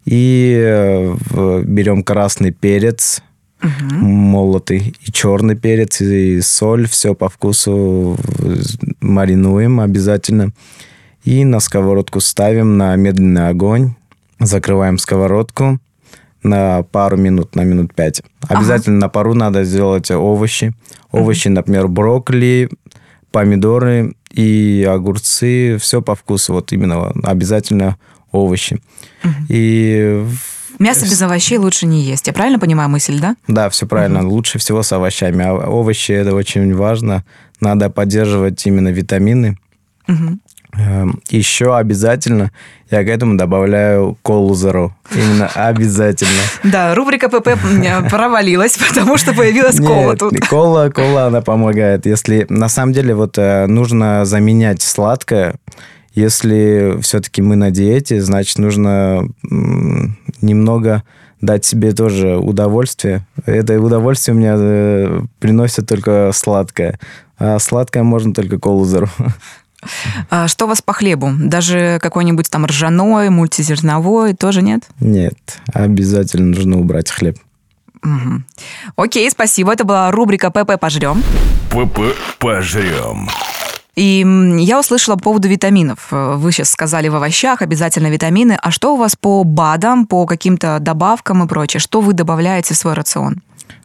и 0.05 1.15
берем 1.65 2.03
красный 2.03 2.51
перец 2.51 3.23
молотый, 3.63 4.95
и 5.01 5.13
черный 5.13 5.57
перец, 5.57 6.01
и 6.01 6.41
соль, 6.41 6.87
все 6.89 7.15
по 7.15 7.29
вкусу 7.29 8.17
маринуем 9.01 9.81
обязательно. 9.81 10.53
И 11.25 11.45
на 11.45 11.61
сковородку 11.61 12.21
ставим 12.21 12.79
на 12.79 12.95
медленный 12.97 13.49
огонь, 13.49 13.95
закрываем 14.39 14.99
сковородку 14.99 15.79
на 16.43 16.83
пару 16.83 17.17
минут, 17.17 17.55
на 17.55 17.63
минут 17.63 17.95
пять. 17.95 18.23
Обязательно 18.49 18.99
ага. 18.99 19.07
на 19.07 19.09
пару 19.09 19.35
надо 19.35 19.65
сделать 19.65 20.11
овощи. 20.11 20.75
Овощи, 21.11 21.49
например, 21.49 21.89
брокколи, 21.89 22.71
помидоры 23.33 24.15
и 24.31 24.87
огурцы, 24.89 25.79
все 25.79 26.01
по 26.01 26.15
вкусу, 26.15 26.53
вот 26.53 26.73
именно 26.73 27.13
обязательно 27.25 27.97
овощи. 28.31 28.81
Угу. 29.25 29.33
И 29.49 30.25
Мясо 30.79 31.05
без 31.05 31.21
овощей 31.23 31.59
лучше 31.59 31.87
не 31.87 32.01
есть. 32.03 32.27
Я 32.27 32.33
правильно 32.33 32.59
понимаю 32.59 32.89
мысль, 32.89 33.19
да? 33.21 33.37
Да, 33.47 33.69
все 33.71 33.87
правильно. 33.87 34.21
Угу. 34.21 34.29
Лучше 34.29 34.59
всего 34.59 34.83
с 34.83 34.93
овощами. 34.93 35.45
А 35.45 35.55
овощи 35.69 36.13
это 36.13 36.35
очень 36.35 36.75
важно. 36.75 37.25
Надо 37.61 37.91
поддерживать 37.91 38.65
именно 38.67 38.89
витамины. 38.89 39.59
Угу. 40.07 40.39
Еще 41.31 41.77
обязательно 41.77 42.53
я 42.91 43.03
к 43.05 43.09
этому 43.09 43.37
добавляю 43.37 44.17
колу 44.23 44.55
зеро. 44.55 44.95
Именно 45.15 45.49
обязательно. 45.55 46.41
Да, 46.63 46.95
рубрика 46.95 47.29
ПП 47.29 47.51
провалилась, 48.09 48.79
потому 48.79 49.17
что 49.17 49.35
появилась 49.35 49.79
кола 49.79 50.17
тут. 50.17 50.39
Кола, 50.47 50.91
кола, 50.91 51.27
она 51.27 51.41
помогает. 51.41 52.07
Если 52.07 52.47
на 52.49 52.69
самом 52.69 52.93
деле 52.93 53.15
вот 53.15 53.37
э, 53.39 53.67
нужно 53.67 54.25
заменять 54.25 54.83
сладкое, 54.83 55.57
если 56.19 56.99
все-таки 57.01 57.43
мы 57.43 57.57
на 57.57 57.71
диете, 57.71 58.21
значит, 58.21 58.59
нужно 58.59 59.29
немного 60.41 61.05
дать 61.41 61.65
себе 61.65 61.93
тоже 61.93 62.37
удовольствие. 62.37 63.27
Это 63.47 63.81
удовольствие 63.81 64.35
у 64.35 64.39
меня 64.39 64.55
э, 64.59 65.21
приносит 65.39 65.87
только 65.87 66.33
сладкое. 66.35 66.99
А 67.39 67.59
сладкое 67.61 68.03
можно 68.03 68.35
только 68.35 68.59
колу 68.59 68.85
зеро. 68.85 69.09
А 70.29 70.49
что 70.49 70.65
у 70.65 70.69
вас 70.69 70.83
по 70.83 70.93
хлебу? 70.93 71.31
Даже 71.39 72.01
какой-нибудь 72.03 72.51
там 72.51 72.67
ржаной, 72.67 73.31
мультизерновой 73.31 74.35
тоже 74.35 74.61
нет? 74.61 74.83
Нет, 74.99 75.61
обязательно 75.73 76.47
нужно 76.47 76.81
убрать 76.81 77.09
хлеб. 77.13 77.39
Угу. 78.03 78.43
Окей, 78.97 79.31
спасибо. 79.31 79.73
Это 79.73 79.85
была 79.85 80.11
рубрика 80.11 80.51
«ПП 80.51 80.81
пожрем». 80.81 81.23
«ПП 81.71 82.01
пожрем». 82.41 83.29
И 83.99 84.25
я 84.61 84.79
услышала 84.79 85.17
по 85.17 85.23
поводу 85.23 85.49
витаминов. 85.49 86.07
Вы 86.13 86.53
сейчас 86.53 86.71
сказали 86.71 87.09
в 87.09 87.17
овощах 87.17 87.63
обязательно 87.63 88.07
витамины. 88.07 88.57
А 88.63 88.71
что 88.71 88.95
у 88.95 88.97
вас 88.97 89.17
по 89.17 89.43
БАДам, 89.43 90.07
по 90.07 90.25
каким-то 90.25 90.79
добавкам 90.81 91.43
и 91.43 91.49
прочее? 91.49 91.81
Что 91.81 92.01
вы 92.01 92.13
добавляете 92.13 92.75
в 92.75 92.77
свой 92.77 92.95
рацион? 92.95 93.43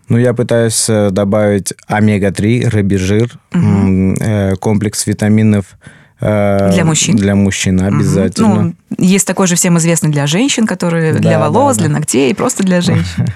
Ну, 0.09 0.19
я 0.19 0.35
пытаюсь 0.35 0.87
э, 0.87 1.09
добавить 1.09 1.73
омега-3, 1.87 2.69
рыбий 2.69 2.97
жир, 2.97 3.31
угу. 3.55 4.15
комплекс 4.59 5.07
витаминов 5.07 5.65
э, 5.83 6.02
для 6.19 6.83
мужчин. 6.85 7.15
Для 7.15 7.35
мужчин 7.35 7.81
обязательно. 7.81 8.63
Ну, 8.63 8.75
есть 8.97 9.27
такой 9.27 9.47
же 9.47 9.55
всем 9.55 9.77
известный 9.77 10.09
для 10.09 10.27
женщин, 10.27 10.65
который 10.65 11.13
да, 11.13 11.19
для 11.19 11.39
волос, 11.39 11.75
да, 11.75 11.83
да. 11.83 11.87
для 11.87 11.97
ногтей, 11.97 12.33
просто 12.35 12.63
для 12.63 12.81
женщин. 12.81 13.27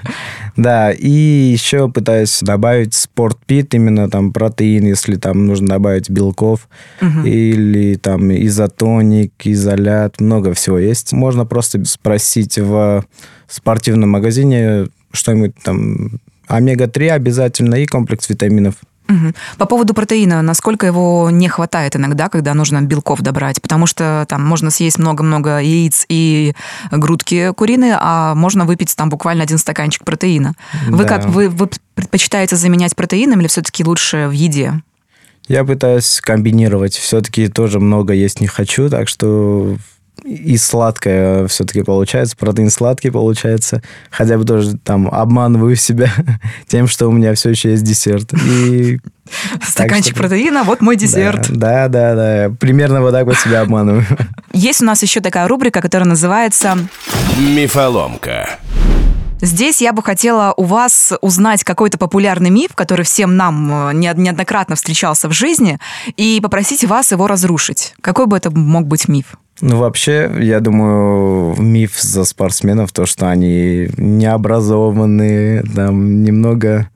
Да, 0.56 0.90
и 0.90 1.08
еще 1.08 1.88
пытаюсь 1.88 2.40
добавить 2.42 2.94
спортпит, 2.94 3.74
именно 3.74 4.10
там 4.10 4.32
протеин, 4.32 4.86
если 4.86 5.16
там 5.16 5.46
нужно 5.46 5.68
добавить 5.68 6.10
белков, 6.10 6.68
или 7.24 7.94
там 7.96 8.32
изотоник, 8.32 9.32
изолят, 9.44 10.20
много 10.20 10.54
всего 10.54 10.78
есть. 10.78 11.12
Можно 11.12 11.46
просто 11.46 11.84
спросить 11.84 12.58
в 12.58 13.04
спортивном 13.46 14.10
магазине 14.10 14.88
что-нибудь 15.12 15.54
там 15.62 16.20
омега-3 16.48 17.10
обязательно 17.10 17.76
и 17.76 17.86
комплекс 17.86 18.28
витаминов. 18.28 18.76
Угу. 19.08 19.32
По 19.56 19.66
поводу 19.66 19.94
протеина, 19.94 20.42
насколько 20.42 20.86
его 20.86 21.30
не 21.30 21.48
хватает 21.48 21.96
иногда, 21.96 22.28
когда 22.28 22.52
нужно 22.54 22.82
белков 22.82 23.20
добрать? 23.22 23.62
Потому 23.62 23.86
что 23.86 24.26
там 24.28 24.44
можно 24.44 24.70
съесть 24.70 24.98
много-много 24.98 25.58
яиц 25.58 26.04
и 26.08 26.54
грудки 26.90 27.52
куриные, 27.54 27.96
а 27.98 28.34
можно 28.34 28.66
выпить 28.66 28.94
там 28.94 29.08
буквально 29.08 29.44
один 29.44 29.58
стаканчик 29.58 30.04
протеина. 30.04 30.54
Вы 30.88 31.04
да. 31.04 31.08
как, 31.08 31.26
вы, 31.26 31.48
вы 31.48 31.70
предпочитаете 31.94 32.56
заменять 32.56 32.94
протеином 32.94 33.40
или 33.40 33.48
все-таки 33.48 33.82
лучше 33.82 34.28
в 34.28 34.32
еде? 34.32 34.74
Я 35.48 35.64
пытаюсь 35.64 36.20
комбинировать. 36.20 36.94
Все-таки 36.94 37.48
тоже 37.48 37.80
много 37.80 38.12
есть 38.12 38.40
не 38.40 38.46
хочу, 38.46 38.90
так 38.90 39.08
что 39.08 39.76
и 40.24 40.56
сладкое 40.56 41.46
все-таки 41.48 41.82
получается, 41.82 42.36
протеин 42.36 42.70
сладкий 42.70 43.10
получается. 43.10 43.82
Хотя 44.10 44.38
бы 44.38 44.44
тоже 44.44 44.76
там 44.76 45.08
обманываю 45.08 45.76
себя 45.76 46.12
тем, 46.66 46.86
что 46.86 47.08
у 47.08 47.12
меня 47.12 47.34
все 47.34 47.50
еще 47.50 47.70
есть 47.70 47.84
десерт. 47.84 48.32
И 48.34 48.98
Стаканчик 49.62 50.14
что... 50.14 50.22
протеина, 50.22 50.64
вот 50.64 50.80
мой 50.80 50.96
десерт. 50.96 51.48
Да, 51.50 51.88
да, 51.88 52.14
да, 52.14 52.48
да. 52.48 52.54
Примерно 52.58 53.00
вот 53.00 53.12
так 53.12 53.26
вот 53.26 53.36
себя 53.36 53.60
обманываю. 53.62 54.04
Есть 54.52 54.82
у 54.82 54.84
нас 54.84 55.02
еще 55.02 55.20
такая 55.20 55.46
рубрика, 55.48 55.80
которая 55.80 56.08
называется 56.08 56.78
«Мифоломка». 57.38 58.58
Здесь 59.40 59.80
я 59.80 59.92
бы 59.92 60.02
хотела 60.02 60.52
у 60.56 60.64
вас 60.64 61.12
узнать 61.20 61.62
какой-то 61.62 61.96
популярный 61.96 62.50
миф, 62.50 62.74
который 62.74 63.04
всем 63.04 63.36
нам 63.36 63.90
э, 63.90 63.94
неоднократно 63.94 64.74
встречался 64.74 65.28
в 65.28 65.32
жизни, 65.32 65.78
и 66.16 66.40
попросить 66.42 66.84
вас 66.84 67.12
его 67.12 67.28
разрушить. 67.28 67.94
Какой 68.00 68.26
бы 68.26 68.36
это 68.36 68.50
мог 68.50 68.88
быть 68.88 69.06
миф? 69.06 69.36
Ну, 69.60 69.78
вообще, 69.78 70.30
я 70.40 70.60
думаю, 70.60 71.60
миф 71.60 72.00
за 72.00 72.24
спортсменов, 72.24 72.92
то, 72.92 73.06
что 73.06 73.28
они 73.28 73.88
необразованные, 73.96 75.64
там, 75.74 76.22
немного 76.22 76.88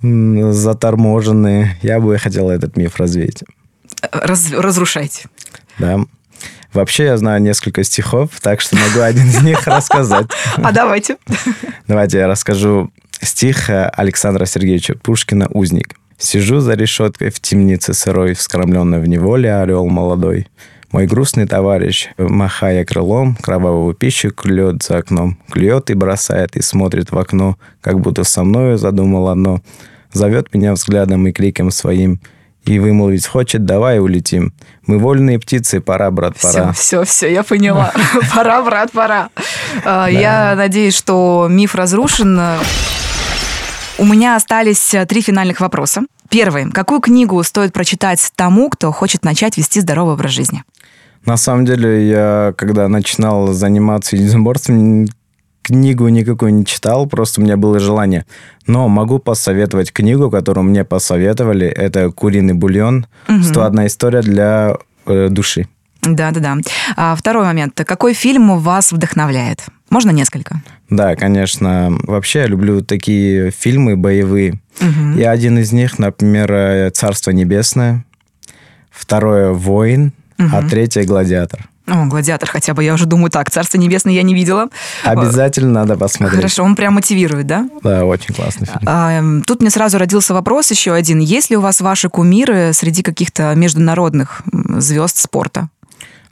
заторможенные. 0.00 1.76
Я 1.82 1.98
бы 1.98 2.16
хотел 2.18 2.50
этот 2.50 2.76
миф 2.76 2.96
развеять. 2.96 3.42
Раз, 4.12 4.52
разрушайте. 4.52 5.28
Да. 5.78 6.00
Вообще 6.72 7.04
я 7.04 7.16
знаю 7.16 7.40
несколько 7.40 7.84
стихов, 7.84 8.30
так 8.40 8.60
что 8.60 8.76
могу 8.76 9.00
один 9.00 9.28
из 9.28 9.42
них 9.42 9.66
рассказать. 9.66 10.26
А 10.56 10.72
давайте. 10.72 11.16
Давайте 11.88 12.18
я 12.18 12.26
расскажу 12.26 12.90
стих 13.20 13.70
Александра 13.70 14.44
Сергеевича 14.44 14.94
Пушкина 14.96 15.48
«Узник». 15.50 15.94
«Сижу 16.18 16.60
за 16.60 16.74
решеткой 16.74 17.30
в 17.30 17.40
темнице 17.40 17.94
сырой, 17.94 18.34
вскормленной 18.34 19.00
в 19.00 19.08
неволе 19.08 19.54
орел 19.54 19.86
молодой. 19.86 20.48
Мой 20.92 21.06
грустный 21.06 21.46
товарищ, 21.46 22.08
махая 22.18 22.84
крылом, 22.84 23.36
кровавого 23.36 23.94
пищу 23.94 24.30
клюет 24.30 24.82
за 24.82 24.98
окном. 24.98 25.38
Клюет 25.50 25.90
и 25.90 25.94
бросает, 25.94 26.56
и 26.56 26.62
смотрит 26.62 27.10
в 27.10 27.18
окно, 27.18 27.56
как 27.80 28.00
будто 28.00 28.24
со 28.24 28.44
мною 28.44 28.78
задумал 28.78 29.28
одно. 29.28 29.60
Зовет 30.12 30.54
меня 30.54 30.72
взглядом 30.72 31.26
и 31.26 31.32
криком 31.32 31.70
своим, 31.70 32.20
и 32.64 32.78
вымолвить 32.78 33.26
хочет, 33.26 33.64
давай 33.64 33.98
улетим. 33.98 34.54
Мы 34.86 34.98
вольные 34.98 35.38
птицы, 35.38 35.80
пора, 35.80 36.10
брат, 36.10 36.36
пора. 36.40 36.72
Все, 36.72 37.02
все, 37.02 37.04
все, 37.04 37.32
я 37.32 37.42
поняла. 37.42 37.92
Пора, 38.34 38.62
брат, 38.62 38.90
пора. 38.92 39.28
А, 39.84 40.06
я 40.06 40.54
надеюсь, 40.56 40.96
что 40.96 41.46
миф 41.50 41.74
разрушен. 41.74 42.40
У 43.98 44.04
меня 44.04 44.36
остались 44.36 44.94
три 45.08 45.20
финальных 45.20 45.60
вопроса. 45.60 46.02
Первый. 46.30 46.70
Какую 46.70 47.00
книгу 47.00 47.42
стоит 47.42 47.72
прочитать 47.72 48.32
тому, 48.34 48.70
кто 48.70 48.90
хочет 48.92 49.24
начать 49.24 49.58
вести 49.58 49.80
здоровый 49.80 50.14
образ 50.14 50.32
жизни? 50.32 50.64
На 51.26 51.36
самом 51.36 51.64
деле, 51.64 52.08
я 52.08 52.54
когда 52.56 52.88
начинал 52.88 53.52
заниматься 53.52 54.16
единоборством, 54.16 55.06
книгу 55.62 56.06
никакую 56.08 56.54
не 56.54 56.66
читал, 56.66 57.06
просто 57.06 57.40
у 57.40 57.44
меня 57.44 57.56
было 57.56 57.80
желание. 57.80 58.26
Но 58.66 58.88
могу 58.88 59.18
посоветовать 59.18 59.92
книгу, 59.92 60.30
которую 60.30 60.64
мне 60.64 60.84
посоветовали. 60.84 61.66
Это 61.66 62.10
«Куриный 62.10 62.54
бульон». 62.54 63.06
Угу. 63.28 63.42
101 63.42 63.86
история 63.86 64.20
для 64.20 64.76
э, 65.06 65.28
души. 65.30 65.66
Да-да-да. 66.02 66.56
А 66.96 67.16
второй 67.16 67.44
момент. 67.44 67.80
Какой 67.86 68.12
фильм 68.12 68.58
вас 68.58 68.92
вдохновляет? 68.92 69.64
Можно 69.88 70.10
несколько? 70.10 70.60
Да, 70.90 71.16
конечно. 71.16 71.96
Вообще 72.02 72.40
я 72.40 72.46
люблю 72.46 72.82
такие 72.82 73.50
фильмы 73.50 73.96
боевые. 73.96 74.60
Угу. 74.80 75.18
И 75.18 75.22
один 75.22 75.58
из 75.58 75.72
них, 75.72 75.98
например, 75.98 76.90
«Царство 76.92 77.30
небесное». 77.30 78.04
Второе 78.90 79.52
«Воин» 79.52 80.12
угу. 80.38 80.48
а 80.52 80.62
третья 80.62 81.04
«Гладиатор». 81.04 81.68
О, 81.86 82.06
«Гладиатор» 82.06 82.48
хотя 82.48 82.72
бы, 82.72 82.82
я 82.82 82.94
уже 82.94 83.04
думаю, 83.04 83.30
так, 83.30 83.50
«Царство 83.50 83.76
небесное» 83.76 84.14
я 84.14 84.22
не 84.22 84.34
видела. 84.34 84.68
Обязательно 85.02 85.70
надо 85.70 85.96
посмотреть. 85.96 86.36
Хорошо, 86.36 86.64
он 86.64 86.76
прям 86.76 86.94
мотивирует, 86.94 87.46
да? 87.46 87.68
Да, 87.82 88.06
очень 88.06 88.34
классный 88.34 88.66
фильм. 88.66 88.80
А, 88.86 89.12
эм, 89.12 89.42
тут 89.42 89.60
мне 89.60 89.70
сразу 89.70 89.98
родился 89.98 90.32
вопрос 90.32 90.70
еще 90.70 90.92
один. 90.92 91.18
Есть 91.18 91.50
ли 91.50 91.56
у 91.56 91.60
вас 91.60 91.80
ваши 91.82 92.08
кумиры 92.08 92.72
среди 92.72 93.02
каких-то 93.02 93.54
международных 93.54 94.42
звезд 94.78 95.18
спорта? 95.18 95.68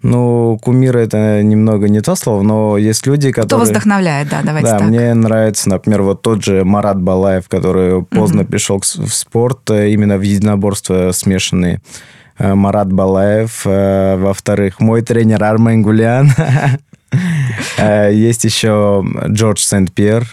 Ну, 0.03 0.59
кумиры 0.61 1.01
это 1.01 1.43
немного 1.43 1.89
не 1.89 2.01
то 2.01 2.17
слово, 2.17 2.43
но 2.43 2.77
есть 2.77 3.07
люди, 3.07 3.31
которые... 3.31 3.65
Кто 3.65 3.71
вдохновляет, 3.71 4.29
да, 4.31 4.41
давайте 4.43 4.71
Да, 4.71 4.79
так. 4.79 4.89
мне 4.89 5.15
нравится, 5.15 5.69
например, 5.69 6.03
вот 6.03 6.23
тот 6.23 6.43
же 6.43 6.65
Марат 6.65 7.01
Балаев, 7.01 7.49
который 7.49 8.03
поздно 8.03 8.43
угу. 8.43 8.51
пришел 8.51 8.81
в 8.81 9.15
спорт, 9.15 9.71
э, 9.71 9.91
именно 9.91 10.17
в 10.17 10.23
единоборства 10.23 11.13
смешанные. 11.13 11.81
Э, 12.43 12.55
Марат 12.55 12.93
Балаев. 12.93 13.63
Э, 13.67 14.17
во-вторых, 14.17 14.81
мой 14.81 15.03
тренер 15.03 15.45
Армен 15.45 15.83
Гулян. 15.83 16.31
Э, 17.77 18.11
есть 18.11 18.45
еще 18.45 19.05
Джордж 19.29 19.61
Сент-Пьер. 19.61 20.27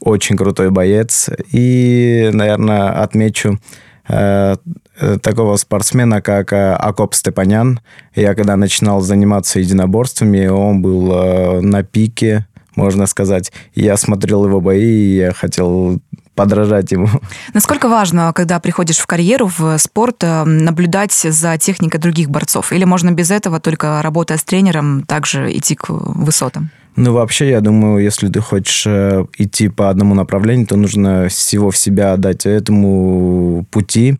очень 0.00 0.36
крутой 0.36 0.70
боец. 0.70 1.30
И, 1.52 2.28
наверное, 2.34 3.02
отмечу 3.02 3.58
такого 4.06 5.56
спортсмена, 5.56 6.20
как 6.20 6.52
Акоп 6.52 7.14
Степанян. 7.14 7.80
Я 8.14 8.34
когда 8.34 8.56
начинал 8.56 9.00
заниматься 9.00 9.60
единоборствами, 9.60 10.46
он 10.46 10.82
был 10.82 11.62
на 11.62 11.82
пике, 11.82 12.46
можно 12.74 13.06
сказать. 13.06 13.52
Я 13.74 13.96
смотрел 13.96 14.46
его 14.46 14.60
бои, 14.60 14.82
и 14.82 15.16
я 15.16 15.32
хотел 15.32 15.98
подражать 16.38 16.92
ему. 16.92 17.08
Насколько 17.52 17.88
важно, 17.88 18.32
когда 18.32 18.60
приходишь 18.60 18.98
в 18.98 19.06
карьеру, 19.06 19.50
в 19.58 19.76
спорт, 19.78 20.22
э, 20.22 20.44
наблюдать 20.44 21.12
за 21.12 21.58
техникой 21.58 22.00
других 22.00 22.30
борцов? 22.30 22.72
Или 22.72 22.84
можно 22.84 23.10
без 23.10 23.32
этого, 23.32 23.58
только 23.58 24.00
работая 24.02 24.38
с 24.38 24.44
тренером, 24.44 25.02
также 25.02 25.50
идти 25.50 25.74
к 25.74 25.88
высотам? 25.90 26.70
Ну, 26.94 27.12
вообще, 27.12 27.50
я 27.50 27.60
думаю, 27.60 28.04
если 28.04 28.28
ты 28.28 28.40
хочешь 28.40 28.86
э, 28.86 29.24
идти 29.36 29.68
по 29.68 29.90
одному 29.90 30.14
направлению, 30.14 30.66
то 30.66 30.76
нужно 30.76 31.28
всего 31.28 31.70
в 31.70 31.76
себя 31.76 32.12
отдать 32.12 32.46
этому 32.46 33.66
пути. 33.70 34.18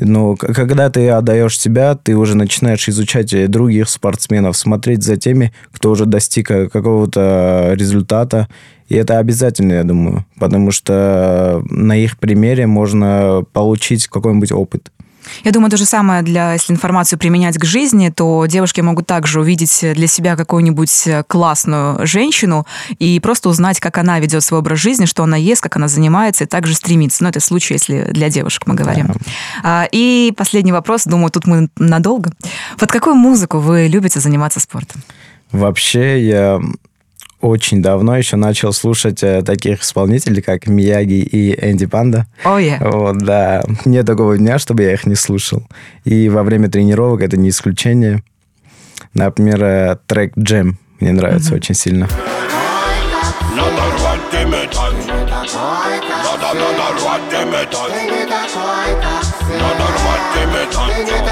Но 0.00 0.36
когда 0.36 0.90
ты 0.90 1.08
отдаешь 1.08 1.58
себя, 1.58 1.94
ты 1.94 2.16
уже 2.16 2.36
начинаешь 2.36 2.88
изучать 2.88 3.50
других 3.50 3.88
спортсменов, 3.88 4.56
смотреть 4.56 5.02
за 5.02 5.16
теми, 5.16 5.52
кто 5.72 5.90
уже 5.90 6.06
достиг 6.06 6.50
э, 6.50 6.68
какого-то 6.68 7.72
результата. 7.74 8.48
И 8.88 8.94
это 8.94 9.18
обязательно, 9.18 9.74
я 9.74 9.84
думаю, 9.84 10.24
потому 10.38 10.70
что 10.70 11.62
на 11.68 11.96
их 11.96 12.18
примере 12.18 12.66
можно 12.66 13.44
получить 13.52 14.06
какой-нибудь 14.06 14.52
опыт. 14.52 14.90
Я 15.44 15.52
думаю, 15.52 15.70
то 15.70 15.76
же 15.76 15.84
самое 15.84 16.22
для, 16.22 16.52
если 16.52 16.72
информацию 16.72 17.18
применять 17.18 17.58
к 17.58 17.64
жизни, 17.64 18.10
то 18.10 18.46
девушки 18.46 18.80
могут 18.80 19.06
также 19.06 19.40
увидеть 19.40 19.84
для 19.94 20.06
себя 20.06 20.36
какую-нибудь 20.36 21.08
классную 21.26 22.06
женщину 22.06 22.66
и 22.98 23.20
просто 23.20 23.48
узнать, 23.48 23.80
как 23.80 23.98
она 23.98 24.20
ведет 24.20 24.42
свой 24.42 24.60
образ 24.60 24.78
жизни, 24.78 25.06
что 25.06 25.22
она 25.22 25.36
ест, 25.36 25.62
как 25.62 25.76
она 25.76 25.88
занимается, 25.88 26.44
и 26.44 26.46
также 26.46 26.74
стремится. 26.74 27.22
Но 27.22 27.30
это 27.30 27.40
случай, 27.40 27.74
если 27.74 28.08
для 28.10 28.28
девушек 28.28 28.66
мы 28.66 28.74
говорим. 28.74 29.12
Да. 29.62 29.88
И 29.90 30.32
последний 30.36 30.72
вопрос, 30.72 31.04
думаю, 31.04 31.30
тут 31.30 31.46
мы 31.46 31.68
надолго. 31.76 32.32
Под 32.78 32.90
какую 32.90 33.16
музыку 33.16 33.58
вы 33.58 33.86
любите 33.86 34.20
заниматься 34.20 34.60
спортом? 34.60 35.02
Вообще, 35.52 36.26
я 36.26 36.60
очень 37.40 37.82
давно 37.82 38.16
еще 38.16 38.36
начал 38.36 38.72
слушать 38.72 39.22
э, 39.22 39.42
таких 39.42 39.82
исполнителей, 39.82 40.42
как 40.42 40.66
Мияги 40.66 41.20
и 41.20 41.54
Энди 41.54 41.86
Панда. 41.86 42.26
Oh, 42.44 42.60
yeah. 42.60 42.78
Вот, 42.90 43.18
да. 43.18 43.62
Нет 43.84 44.06
такого 44.06 44.36
дня, 44.36 44.58
чтобы 44.58 44.82
я 44.82 44.92
их 44.92 45.06
не 45.06 45.14
слушал. 45.14 45.62
И 46.04 46.28
во 46.28 46.42
время 46.42 46.68
тренировок 46.68 47.22
это 47.22 47.36
не 47.36 47.50
исключение. 47.50 48.22
Например, 49.14 49.62
э, 49.62 49.96
трек 50.06 50.36
«Джем» 50.38 50.78
мне 51.00 51.12
нравится 51.12 51.52
mm-hmm. 51.52 51.56
очень 51.56 51.74
сильно. 51.74 52.08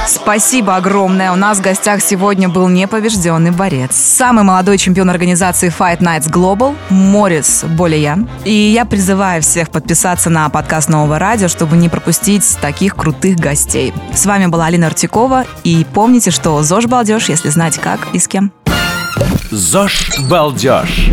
Спасибо 0.07 0.77
огромное. 0.77 1.33
У 1.33 1.37
нас 1.37 1.59
в 1.59 1.63
гостях 1.63 2.01
сегодня 2.01 2.49
был 2.49 2.69
непобежденный 2.69 3.51
борец. 3.51 3.95
Самый 3.95 4.45
молодой 4.45 4.79
чемпион 4.79 5.11
организации 5.11 5.73
Fight 5.77 5.99
Nights 5.99 6.31
Global 6.31 6.77
Морис 6.91 7.65
Болеян. 7.65 8.29
И 8.45 8.53
я 8.53 8.85
призываю 8.85 9.43
всех 9.43 9.71
подписаться 9.71 10.31
на 10.31 10.49
подкаст 10.49 10.89
Нового 10.89 11.19
радио, 11.19 11.49
чтобы 11.49 11.77
не 11.77 11.89
пропустить 11.89 12.57
таких 12.61 12.97
крутых 12.97 13.37
гостей. 13.37 13.93
С 14.15 14.27
вами 14.27 14.47
была 14.47 14.67
Алина 14.67 14.89
Артикова. 14.89 15.45
И 15.65 15.87
помните, 15.93 16.31
что 16.31 16.63
ЗОЖ 16.63 16.87
балдеж, 16.87 17.29
если 17.29 17.49
знать 17.51 17.79
как 17.79 18.01
и 18.13 18.19
с 18.19 18.29
кем. 18.29 18.53
ЗОЖ 19.51 20.21
балдеж. 20.29 21.11